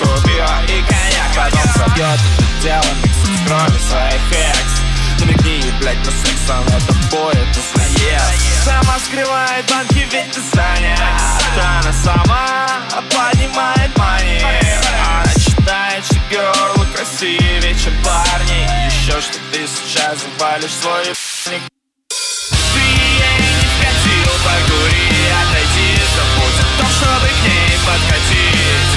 [0.00, 5.72] водку, пиво и коньяк Потом собьет это дело, миксом с крови своих экс Намекни ей,
[5.80, 11.00] блядь, на секс, она тобой это заест Сама скрывает банки, ведь ты занят
[11.56, 12.66] Она сама
[13.10, 21.02] поднимает мани Она читает, что герлы красивее, чем парни Еще что ты сейчас запалишь свой
[21.02, 21.62] ебаник
[22.74, 25.08] ты ей не вкатил, покури,
[25.40, 26.60] отойди Забудь.
[26.60, 28.96] О том, чтобы к ней подкатить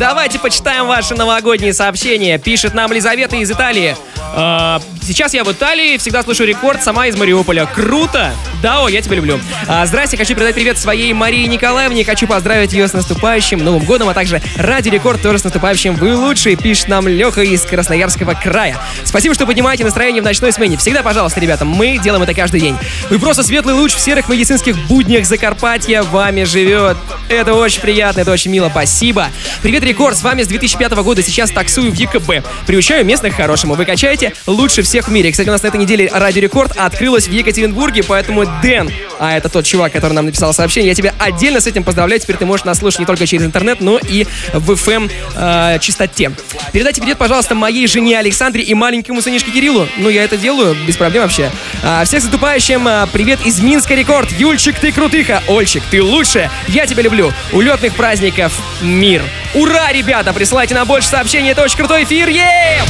[0.00, 2.38] Давайте почитаем ваши новогодние сообщения.
[2.38, 3.94] Пишет нам Лизавета из Италии.
[4.34, 7.66] А, сейчас я в Италии, всегда слышу рекорд, сама из Мариуполя.
[7.66, 8.32] Круто!
[8.62, 9.40] Да, о, я тебя люблю.
[9.66, 12.04] А, здрасте, хочу передать привет своей Марии Николаевне.
[12.04, 15.94] Хочу поздравить ее с наступающим Новым годом, а также Ради Рекорд тоже с наступающим.
[15.94, 18.78] Вы лучшие, пишет нам Леха из Красноярского края.
[19.04, 20.76] Спасибо, что поднимаете настроение в ночной смене.
[20.76, 22.76] Всегда, пожалуйста, ребята, мы делаем это каждый день.
[23.08, 26.96] Вы просто светлый луч в серых медицинских буднях Закарпатья вами живет.
[27.28, 29.28] Это очень приятно, это очень мило, спасибо.
[29.62, 32.46] Привет, Рекорд, с вами с 2005 года, сейчас таксую в ЕКБ.
[32.64, 35.32] Приучаю местных к хорошему, вы качаете лучше всех в мире.
[35.32, 38.88] Кстати, у нас на этой неделе Радио Рекорд открылась в Екатеринбурге, поэтому Дэн,
[39.18, 42.20] а это тот чувак, который нам написал сообщение, я тебя отдельно с этим поздравляю.
[42.20, 46.30] Теперь ты можешь нас слушать не только через интернет, но и в FM э, частоте.
[46.72, 49.88] Передайте привет, пожалуйста, моей жене Александре и маленькому сынишке Кириллу.
[49.96, 51.50] Ну, я это делаю без проблем вообще.
[51.82, 54.30] А, всех с а, привет из Минска Рекорд.
[54.38, 55.42] Юльчик, ты крутыха.
[55.48, 56.48] Ольчик, ты лучше.
[56.68, 57.32] Я тебя люблю.
[57.52, 59.22] Улетных праздников мир.
[59.54, 60.32] Ура, ребята!
[60.32, 61.50] Присылайте нам больше сообщений.
[61.50, 62.28] Это очень крутой эфир.
[62.28, 62.82] Е!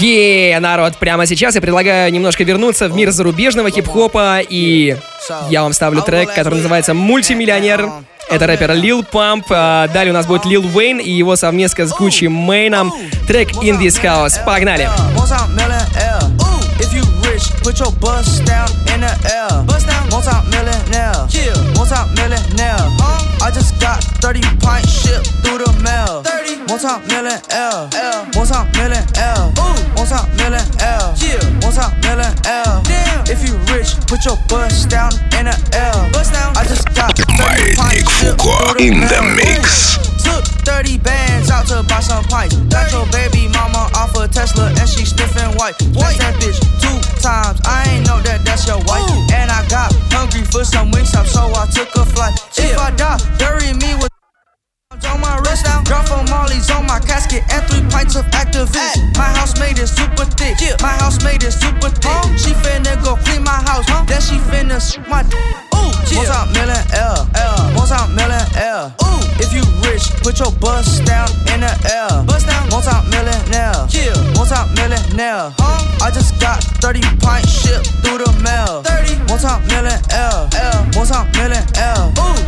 [0.00, 4.96] Е, народ, прямо сейчас я предлагаю немножко вернуться в мир зарубежного хип-хопа и
[5.50, 7.90] я вам ставлю трек, который называется «Мультимиллионер».
[8.28, 9.46] Это рэпер Лил Памп.
[9.50, 12.92] а, Далее у нас будет Лил Уэйн и его совместка с Гуччи Мэйном.
[13.28, 14.44] Трек «In This House».
[14.44, 14.88] Погнали!
[15.16, 16.45] Multi-millionaire.
[17.36, 19.64] rich, put your bust down in the air.
[19.68, 21.28] Bust down, multi-millionaire.
[21.28, 22.80] Yeah, multi-millionaire.
[22.96, 23.44] Huh?
[23.44, 26.24] I just got 30 pints shipped through the mail.
[26.24, 27.42] 30, multi millionaire.
[27.52, 27.88] L.
[27.92, 29.06] L, multi millionaire.
[29.20, 29.52] L.
[29.60, 31.12] Ooh, multi-million L.
[31.20, 32.32] Yeah, multi-million
[32.88, 35.94] Damn, if you rich, put your bust down in the air.
[36.12, 38.96] Bust down, I just got 30 pints shipped through the mail.
[38.96, 40.15] In the mix.
[40.26, 42.56] Took 30 bands out to buy some pints.
[42.68, 45.78] Got your baby mama off a Tesla and she sniffing white.
[45.94, 47.60] White that bitch two times.
[47.64, 49.06] I ain't know that that's your wife.
[49.32, 52.34] And I got hungry for some wings up, so I took a flight.
[52.58, 54.15] If I die, bury me with
[55.04, 55.66] on my wrist.
[55.84, 58.96] Drop for Molly's on my casket and three pints of activist.
[59.16, 60.56] My house made it super thick.
[60.80, 62.16] My house made it super thick.
[62.38, 63.86] She finna go clean my house.
[64.08, 65.22] Then she finna shoot my.
[65.74, 67.26] Ooh, multi-millionaire.
[67.74, 68.94] Multi-millionaire.
[69.02, 72.24] Ooh, if you rich, put your bust down in the air.
[72.24, 72.68] Bust down.
[72.70, 73.86] Multi-millionaire.
[73.90, 74.16] Yeah.
[74.34, 75.52] Multi-millionaire.
[76.02, 78.82] I just got 30 pints shipped through the mail.
[78.82, 79.16] 30.
[79.28, 80.48] Multi-millionaire.
[80.94, 82.12] Multi-millionaire.
[82.18, 82.38] Ooh,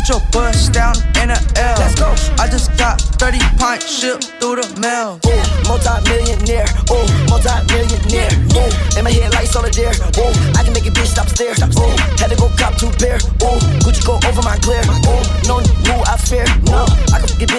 [0.00, 1.76] put your bust down in the air.
[1.76, 2.08] Let's go.
[2.40, 5.20] I just got 30 pints shipped through the mail.
[5.28, 8.32] Ooh, Multi-millionaire, Oh, multi-millionaire.
[8.56, 9.92] Oh, in my head like solitaire.
[10.16, 11.54] Oh, I can make a bitch stop stare.
[11.76, 13.18] Oh, had to go cop two pair.
[13.44, 14.82] Oh, Gucci go over my glare.
[15.04, 15.20] Oh,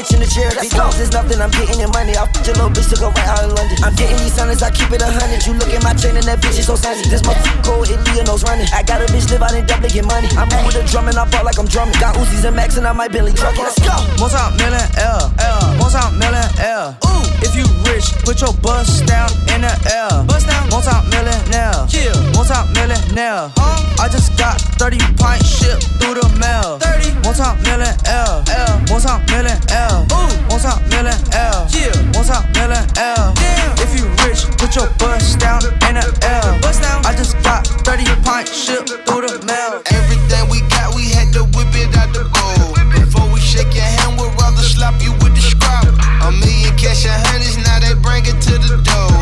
[0.01, 0.49] bitch in the chair.
[0.49, 0.91] That's all.
[0.97, 1.37] There's nothing.
[1.37, 2.17] I'm getting your money.
[2.17, 3.77] I'll your little bitch to go right out in London.
[3.85, 4.65] I'm getting these hundreds.
[4.65, 5.45] I keep it a hundred.
[5.45, 7.05] You look at my chain and that bitch is so sunny.
[7.05, 7.89] This motherfucker cold.
[7.89, 8.65] It Leonos running.
[8.73, 10.27] I got a bitch live out in Dublin get money.
[10.33, 11.93] I'm in with a drum and I bought like I'm drumming.
[12.01, 13.61] Got Uzis and Max and I might Billy trucking.
[13.61, 13.93] Let's go.
[14.17, 16.97] Multi-million L, L, multi-million L.
[17.05, 20.23] Ooh, if you rich, put your bust down in the L.
[20.23, 21.83] Bust down, multi-millionaire.
[21.91, 23.51] Yeah, multi-millionaire.
[23.59, 24.03] Huh?
[24.03, 26.79] I just got 30 pints shipped through the mail.
[26.79, 30.07] 30, multi-million L, L, multi-million L.
[30.15, 31.67] Ooh, multi-million L.
[31.75, 33.35] Yeah, multi-million L.
[33.35, 35.59] Damn, if you rich, put your bust down
[35.91, 36.55] in the L.
[36.63, 39.83] Bust down, I just got 30 pints shipped through the mail.
[39.91, 42.71] Everything we got, we had to whip it out the bowl.
[42.95, 45.83] Before we shake your hand, we'd rather slap you with the scrap.
[46.23, 46.70] A million
[47.09, 49.15] hundreds, now they bring it to the door.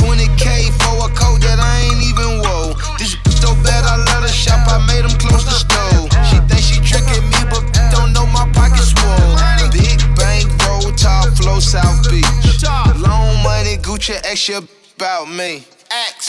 [0.00, 2.74] 20k for a coat that I ain't even wore.
[2.98, 6.08] This so bad, I let her shop, I made him close the store.
[6.26, 7.62] She think she tricking me, but
[7.92, 9.36] don't know my pockets swole.
[9.70, 12.26] Big bank roll, top flow, South Beach.
[12.98, 14.62] Long money, Gucci, extra
[14.96, 15.64] about me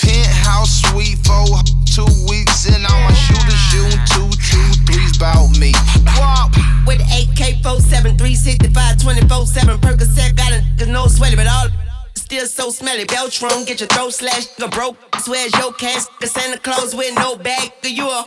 [0.07, 1.45] Penthouse suite for
[1.85, 5.73] two weeks, and all my shooters shooting two, two, threes about me.
[6.19, 6.55] Walk
[6.87, 9.79] with the AK 47, 365, 24 7.
[9.79, 11.69] Percocet got a niggas no sweaty, but all
[12.15, 13.05] still so smelly.
[13.05, 14.97] Beltron, get your throat slashed, nigga broke.
[15.19, 18.25] Swears your cash, nigga Santa Claus with no bag, nigga, you a.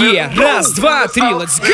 [0.00, 1.66] Е, раз, два, три, let's go!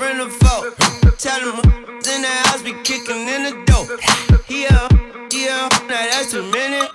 [0.00, 0.64] Friend of folk.
[1.18, 3.84] Tell him in the house be kicking in the door.
[4.48, 4.88] Yeah,
[5.28, 6.88] yeah, now that's a minute.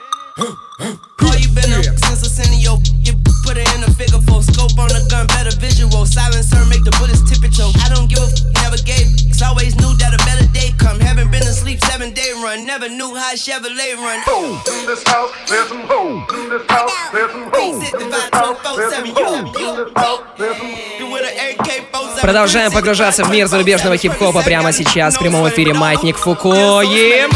[1.22, 3.14] Boy, you been up since I sent your you
[3.46, 6.04] put it in a figure four scope on the gun, better visual.
[6.10, 7.78] Silencer make the bullets tip it choke.
[7.86, 9.06] I don't give a f- never gave.
[9.30, 10.98] Cause always knew that a better day come.
[11.00, 12.66] Haven't been asleep seven day run.
[12.66, 14.18] Never knew how Chevrolet run.
[14.66, 16.26] In this house, there's some hoes.
[16.34, 17.86] In this house, there's some hoes.
[18.02, 19.46] In this house, there's some hoes.
[19.54, 21.65] In this house, there's some You with an AK 47
[22.22, 26.82] Продолжаем погружаться в мир зарубежного хип-хопа прямо сейчас в прямом эфире Маятник Фуко.
[26.84, 27.28] И...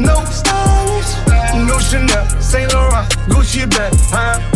[0.00, 1.10] No stylish,
[1.66, 4.47] no Chanel, Saint Laurent, Gucci bag, huh?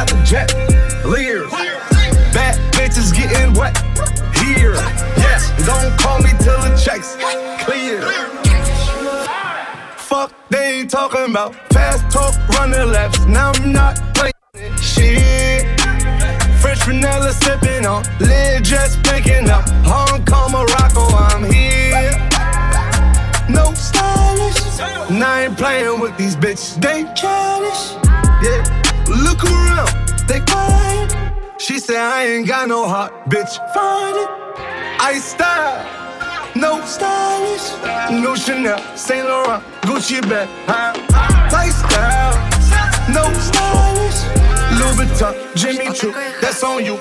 [0.00, 0.48] Out the jet,
[1.04, 1.50] leers,
[2.32, 3.76] bad bitches getting wet
[4.38, 4.72] here.
[5.20, 7.16] Yes, don't call me till the checks
[7.62, 8.00] clear.
[9.98, 13.26] Fuck, they ain't talking about fast talk, running laps.
[13.26, 15.68] Now I'm not playing shit.
[16.62, 19.68] French vanilla sipping on, lid just picking up.
[19.84, 22.12] Hong Kong, Morocco, I'm here.
[23.50, 24.80] No stylish,
[25.10, 26.80] and I ain't playing with these bitches.
[26.80, 27.96] They childish,
[31.90, 33.52] Said I ain't got no heart, bitch.
[33.74, 34.28] Find it.
[35.00, 35.84] I style.
[36.54, 37.66] No stylish,
[38.22, 40.92] no Chanel, Saint Laurent, Gucci bag, huh?
[41.50, 42.36] Lifestyle,
[43.08, 44.20] no stylish,
[44.78, 46.96] Louis Vuitton, Jimmy Choo, that's on you?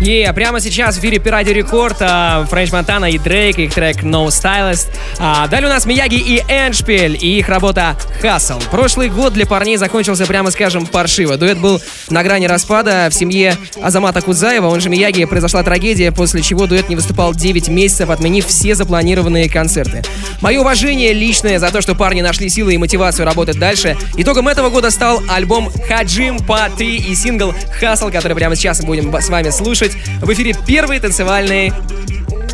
[0.00, 4.28] И прямо сейчас в эфире Пирадио Рекорд а, Френч Монтана и Дрейк, их трек No
[4.28, 4.86] Stylist.
[5.18, 8.62] А, далее у нас Мияги и Эншпиль и их работа Hustle.
[8.70, 11.36] Прошлый год для парней закончился, прямо скажем, паршиво.
[11.36, 11.80] Дуэт был
[12.10, 16.88] на грани распада в семье Азамата Кудзаева, он же Мияги, произошла трагедия, после чего дуэт
[16.88, 20.02] не выступал 9 месяцев, отменив все запланированные концерты.
[20.40, 23.96] Мое уважение личное за то, что парни нашли силы и мотивацию работать дальше.
[24.16, 29.12] Итогом этого года стал альбом Хаджим 3 и сингл Hustle, который прямо сейчас мы будем
[29.12, 29.87] с вами слушать.
[30.20, 31.72] В эфире первый танцевальный.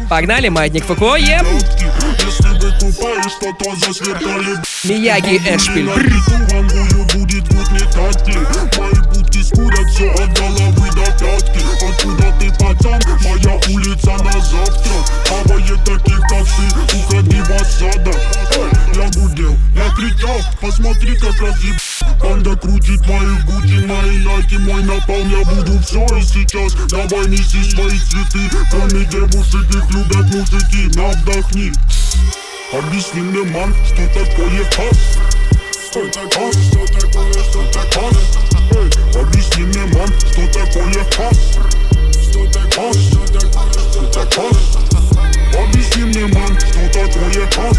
[0.08, 1.46] Погнали, Маятник Фуко, ем!
[4.84, 5.88] Мияги Эншпиль.
[9.44, 11.60] Скурят все от головы до пятки?
[11.86, 12.98] Откуда ты, пацан?
[13.22, 14.92] Моя улица на завтра.
[15.28, 18.16] Хавает таких, ты, уходи в осадок.
[18.94, 21.76] Я гудел, я кричал, посмотри, как разъеб.
[22.22, 27.62] Когда крутит мои гуди, мои найки, мой напал Я буду все и сейчас, давай неси
[27.70, 28.50] свои цветы.
[28.70, 31.70] Кроме девушек, их любят мужики, на вдохни.
[32.72, 35.18] Объясни мне, ман, что такое хас?
[35.96, 41.58] Эй, хас, что такое, что такое Эй, объясни мне, ман, что такое хас
[42.22, 44.52] Что такое, что такое, что такое
[45.62, 47.78] Объясни мне, ман, что такое хас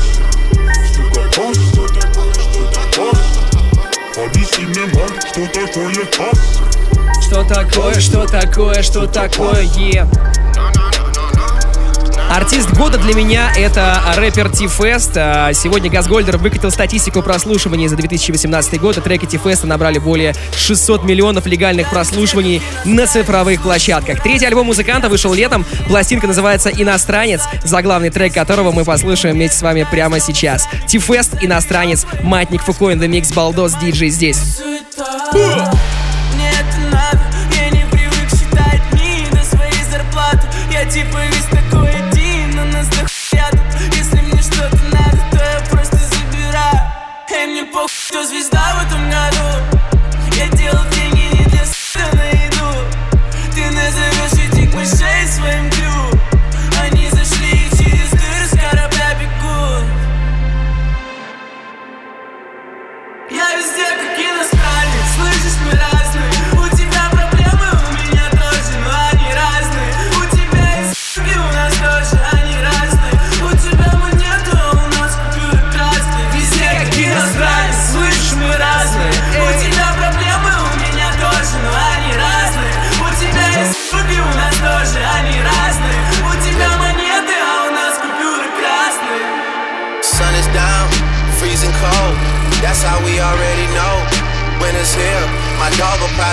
[0.92, 6.60] Что такое, что такое, что такое Объясни мне, ман, что такое хас
[7.26, 9.62] Что такое, что такое, что такое?
[9.64, 10.08] е?
[12.36, 15.12] Артист года для меня это рэпер T-Fest.
[15.16, 20.36] А, Сегодня Газгольдер выкатил статистику прослушиваний за 2018 год, и треки T-Fest а набрали более
[20.58, 24.22] 600 миллионов легальных прослушиваний на цифровых площадках.
[24.22, 29.62] Третий альбом музыканта вышел летом, пластинка называется «Иностранец», заглавный трек которого мы послушаем вместе с
[29.62, 30.68] вами прямо сейчас.
[30.88, 34.62] T-Fest, «Иностранец», Маятник Фуко in the Mix, Балдос, диджей здесь.
[40.92, 41.55] Типа весь
[47.76, 49.76] Кто звезда в этом году.
[50.38, 50.95] Я делал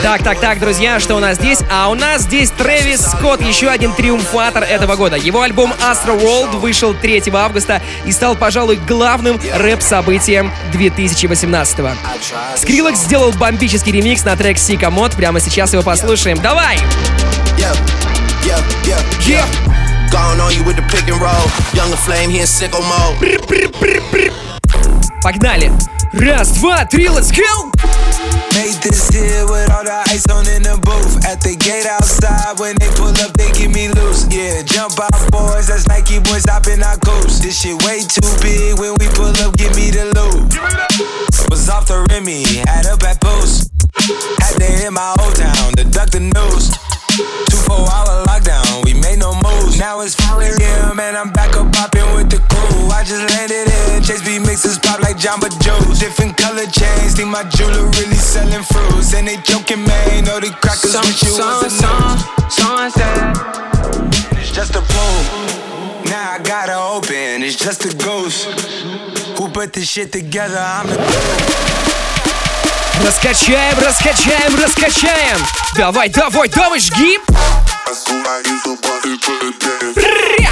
[0.02, 1.58] Так, так, так, друзья, что у нас здесь?
[1.70, 5.16] А у нас здесь Трэвис Скотт, еще один триумфатор этого года.
[5.16, 11.90] Его альбом Astro World вышел 3 августа и стал, пожалуй, главным рэп-событием 2018-го.
[12.56, 15.12] Скриллекс сделал бомбический ремикс на трек Сика Мод.
[15.12, 16.38] Прямо сейчас его послушаем.
[16.38, 16.78] Давай!
[17.58, 17.76] Yeah,
[18.44, 19.44] yeah, yeah, yeah.
[20.10, 21.46] Gone on you with the pick and roll.
[21.74, 23.18] Younger flame, he in sicko mode.
[25.22, 25.70] Погнали!
[26.13, 27.71] Раз, два, три, let's go!
[28.55, 31.23] Made this deal with all the ice on in the booth.
[31.25, 34.25] At the gate outside, when they pull up, they give me loose.
[34.33, 35.67] Yeah, jump out, boys.
[35.67, 37.43] That's Nike boys hopping our coast.
[37.43, 38.20] This shit way too
[57.32, 59.14] my jeweler really selling fruits.
[59.14, 62.54] And they joking, man, know the crackers Some- wish you was a some- news.
[62.54, 63.36] Sunset.
[64.38, 65.24] It's just a bloom.
[66.04, 68.44] Now I gotta open, it's just a ghost.
[69.38, 70.58] Who put this shit together?
[70.58, 70.98] I'm the
[73.02, 75.38] Раскачаем, раскачаем, раскачаем!
[75.76, 77.18] Давай, давай, давай, жги!
[79.94, 80.51] Прям!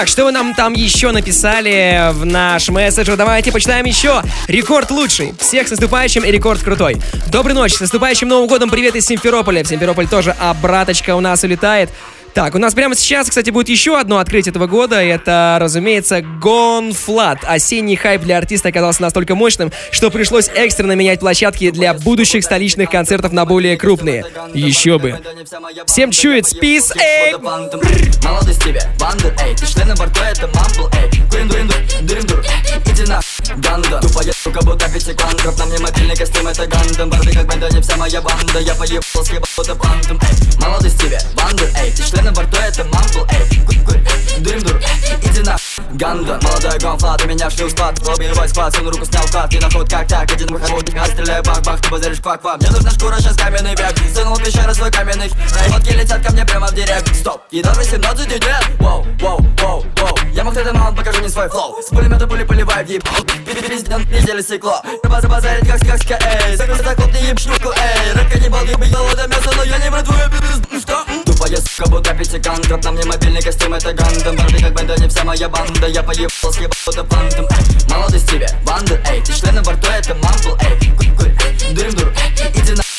[0.00, 3.14] Так, что вы нам там еще написали в наш месседж?
[3.16, 4.22] Давайте почитаем еще.
[4.48, 5.34] Рекорд лучший.
[5.38, 6.96] Всех с наступающим и рекорд крутой.
[7.30, 7.74] Доброй ночи.
[7.74, 8.70] С наступающим Новым годом.
[8.70, 9.62] Привет из Симферополя.
[9.62, 11.90] В Симферополь тоже обраточка у нас улетает.
[12.34, 15.02] Так, у нас прямо сейчас, кстати, будет еще одно открытие этого года.
[15.02, 17.38] Это, разумеется, Flat.
[17.44, 22.90] Осенний хайп для артиста оказался настолько мощным, что пришлось экстренно менять площадки для будущих столичных
[22.90, 24.24] концертов на более крупные.
[24.54, 25.18] Еще бы.
[25.86, 27.34] Всем чует спис, эй!
[28.22, 32.39] Молодость тебе, бандер, эй Ты член на борту, это мамбл, эй Курим, дурим, дур, дурим,
[33.56, 34.00] Гандон.
[34.00, 37.10] Тупая сука, будто пятикантроп На мне мобильный костюм, это гандон.
[37.10, 38.60] Барды как банда, не вся моя банда.
[38.60, 41.90] Я поебал, съебал, это пантом, эй Молодость тебе, бандер, эй.
[41.92, 43.64] Ты член на борту, это мамбл, эй.
[43.64, 44.04] Курим, курим,
[44.38, 44.80] дурим, дур,
[45.22, 45.56] иди на
[45.92, 46.40] Гандон.
[46.42, 47.98] Молодой гонфлат, у меня шлюз спад.
[48.06, 49.52] Лоббиевой склад, всю руку снял кат.
[49.52, 52.90] И на ход как так, один выход Я стреляю бах-бах, ты базаришь квак-квак Мне нужна
[52.90, 53.94] шкура, сейчас каменный век.
[54.14, 57.14] Сунул в пещеру свой каменный Фотки летят ко мне прямо в директ.
[57.16, 58.44] Стоп, едва 18 идет
[58.78, 60.18] Воу, воу, воу, воу.
[60.32, 61.80] Я мог это маунт, покажи мне свой флоу.
[61.82, 63.04] С пулемета пули поливаю в еб
[63.68, 64.80] Пизден, недели стекло.
[65.02, 66.56] Рыба забазарит, как сказка, эй.
[66.56, 68.12] Закрылся клоп, не еб эй.
[68.14, 71.04] Рэп каннибал, еб это мясо, но я не брат твою пизду Что?
[71.24, 75.24] Тупая сука, будто пятикантроп На мне мобильный костюм, это гандам Барды как банда, не вся
[75.24, 77.48] моя банда Я поебал, съебал, это фантом
[77.88, 79.22] Молодость тебе, банда, эй.
[79.22, 80.90] Ты член на борту, это мамбл, эй.
[80.96, 82.12] Кури, кури, дурим, дур,
[82.54, 82.89] иди на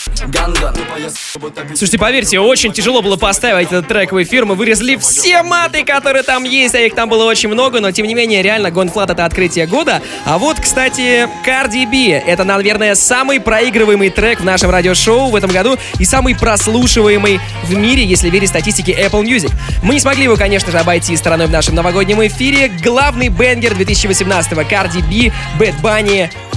[1.68, 4.46] Слушайте, поверьте, очень тяжело было поставить этот трек в эфир.
[4.46, 8.08] Мы вырезали все маты, которые там есть, а их там было очень много, но тем
[8.08, 10.02] не менее, реально, Гонфлат это открытие года.
[10.26, 12.12] А вот, кстати, Cardi B.
[12.26, 17.76] Это, наверное, самый проигрываемый трек в нашем радиошоу в этом году и самый прослушиваемый в
[17.76, 19.52] мире, если верить статистике Apple Music.
[19.84, 22.70] Мы не смогли его, конечно же, обойти стороной в нашем новогоднем эфире.
[22.84, 26.30] Главный banger 2018-го Cardi B, Bad Bunny,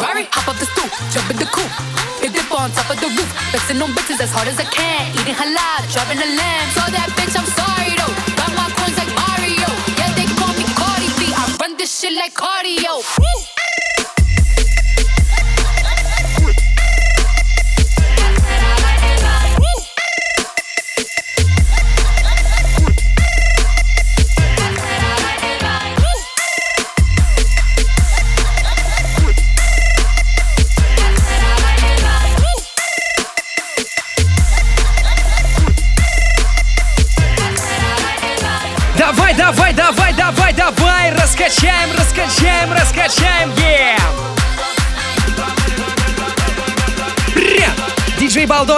[0.00, 1.68] Ferrari, hop up the stoop, jump in the coupe.
[2.24, 5.12] They dip on top of the roof, flexing on bitches as hard as I can.
[5.12, 6.66] Eating halal, driving a lamb.
[6.72, 8.14] Saw that bitch I'm sorry though.
[8.40, 9.68] Got my coins like Mario.
[10.00, 11.28] Yeah, they call me Cardi B.
[11.36, 13.04] I run this shit like cardio.
[13.20, 13.59] Woo!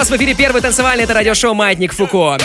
[0.02, 2.36] Балдос в эфире первый танцевальный, это радиошоу «Маятник Фуко».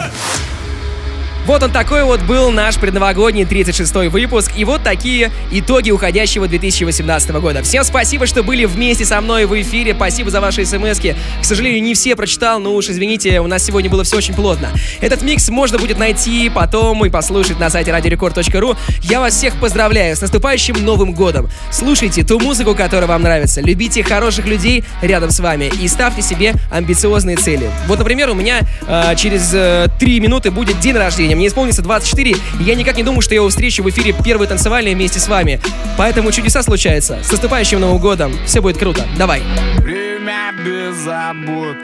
[1.48, 4.52] Вот он такой вот был наш предновогодний 36-й выпуск.
[4.58, 7.64] И вот такие итоги уходящего 2018 года.
[7.64, 9.94] Всем спасибо, что были вместе со мной в эфире.
[9.94, 11.16] Спасибо за ваши смс -ки.
[11.42, 14.72] К сожалению, не все прочитал, но уж извините, у нас сегодня было все очень плотно.
[15.00, 18.76] Этот микс можно будет найти потом и послушать на сайте radiorecord.ru.
[19.04, 21.50] Я вас всех поздравляю с наступающим Новым Годом.
[21.72, 23.62] Слушайте ту музыку, которая вам нравится.
[23.62, 27.72] Любите хороших людей рядом с вами и ставьте себе амбициозные цели.
[27.88, 31.37] Вот, например, у меня э, через э, 3 минуты будет день рождения.
[31.38, 34.48] Мне исполнится 24, и я никак не думаю, что я его встречу в эфире первый
[34.48, 35.62] танцевальный вместе с вами.
[35.96, 37.20] Поэтому чудеса случаются.
[37.22, 38.34] С наступающим Новым Годом.
[38.48, 39.06] Все будет круто.
[39.20, 39.44] Давай.
[39.78, 41.78] Время без забот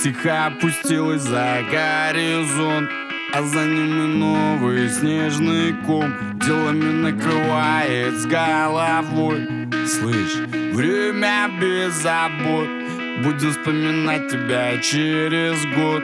[0.00, 2.88] Тихо опустилось за горизонт
[3.34, 9.48] А за ними новый снежный ком Делами накрывает с головой
[9.86, 10.36] Слышь,
[10.72, 12.68] время без забот
[13.22, 16.02] Будем вспоминать тебя через год.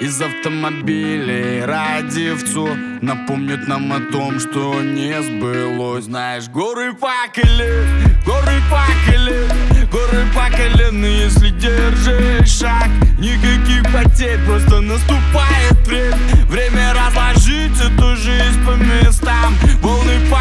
[0.00, 2.68] Из автомобилей радивцу
[3.02, 6.04] Напомнят нам о том, что не сбылось.
[6.04, 6.94] Знаешь, горы
[7.34, 7.86] колен,
[8.24, 8.62] горы
[9.06, 9.46] колен
[9.92, 12.88] Горы по колено, если держишь шаг
[13.18, 16.16] Никаких потерь, просто наступает время
[16.48, 19.54] Время разложить эту жизнь по местам.
[19.82, 20.40] Волны по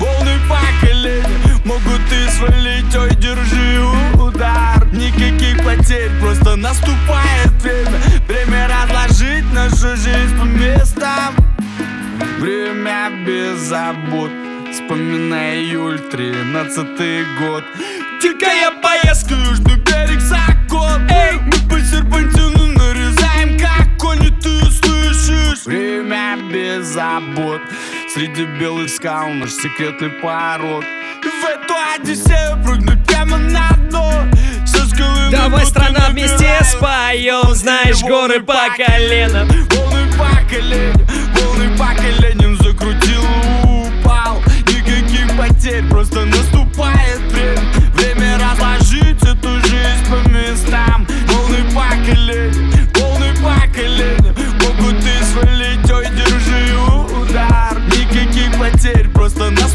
[0.00, 0.58] волны по
[1.64, 3.80] Могут и свалить, ой, держи
[4.20, 4.86] удар.
[4.92, 7.98] Никаких потерь, просто наступает время.
[8.28, 11.34] Время разложить нашу жизнь по местам.
[12.38, 14.30] Время без забот.
[14.70, 17.64] Вспоминай июль, тринадцатый год.
[18.20, 21.08] Дикая поездка, южный берег закон.
[21.08, 25.64] Эй, мы по серпантину нарезаем, как кони, ты слышишь?
[25.64, 27.62] Время без забот.
[28.12, 30.84] Среди белых скал наш секретный порог
[31.24, 34.12] В эту одиссею прыгнуть прямо на дно.
[35.30, 39.46] Давай, страна, ты вместе споем, знаешь, горы по колено.
[39.70, 43.22] Волны по коленям, волны по коленям закрутил,
[43.64, 44.40] упал.
[44.68, 47.60] Никаких потерь, просто наступает время.
[47.94, 51.06] Время разложить эту жизнь по местам.
[51.28, 54.34] Волны по коленям, волны по коленям.
[54.62, 56.76] Могут и свалить, ой, держи
[57.20, 57.78] удар.
[57.88, 59.73] Никаких потерь, просто наступает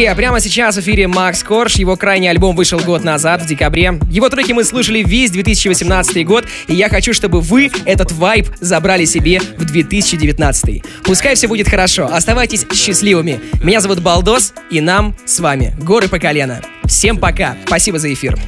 [0.00, 1.74] Е, прямо сейчас в эфире Макс Корж.
[1.74, 4.00] Его крайний альбом вышел год назад, в декабре.
[4.10, 9.04] Его треки мы слышали весь 2018 год, и я хочу, чтобы вы этот вайб забрали
[9.04, 10.82] себе в 2019.
[11.04, 12.06] Пускай все будет хорошо.
[12.10, 13.40] Оставайтесь счастливыми.
[13.62, 16.62] Меня зовут Балдос, и нам с вами горы по колено.
[16.86, 17.58] Всем пока.
[17.66, 18.38] Спасибо за эфир.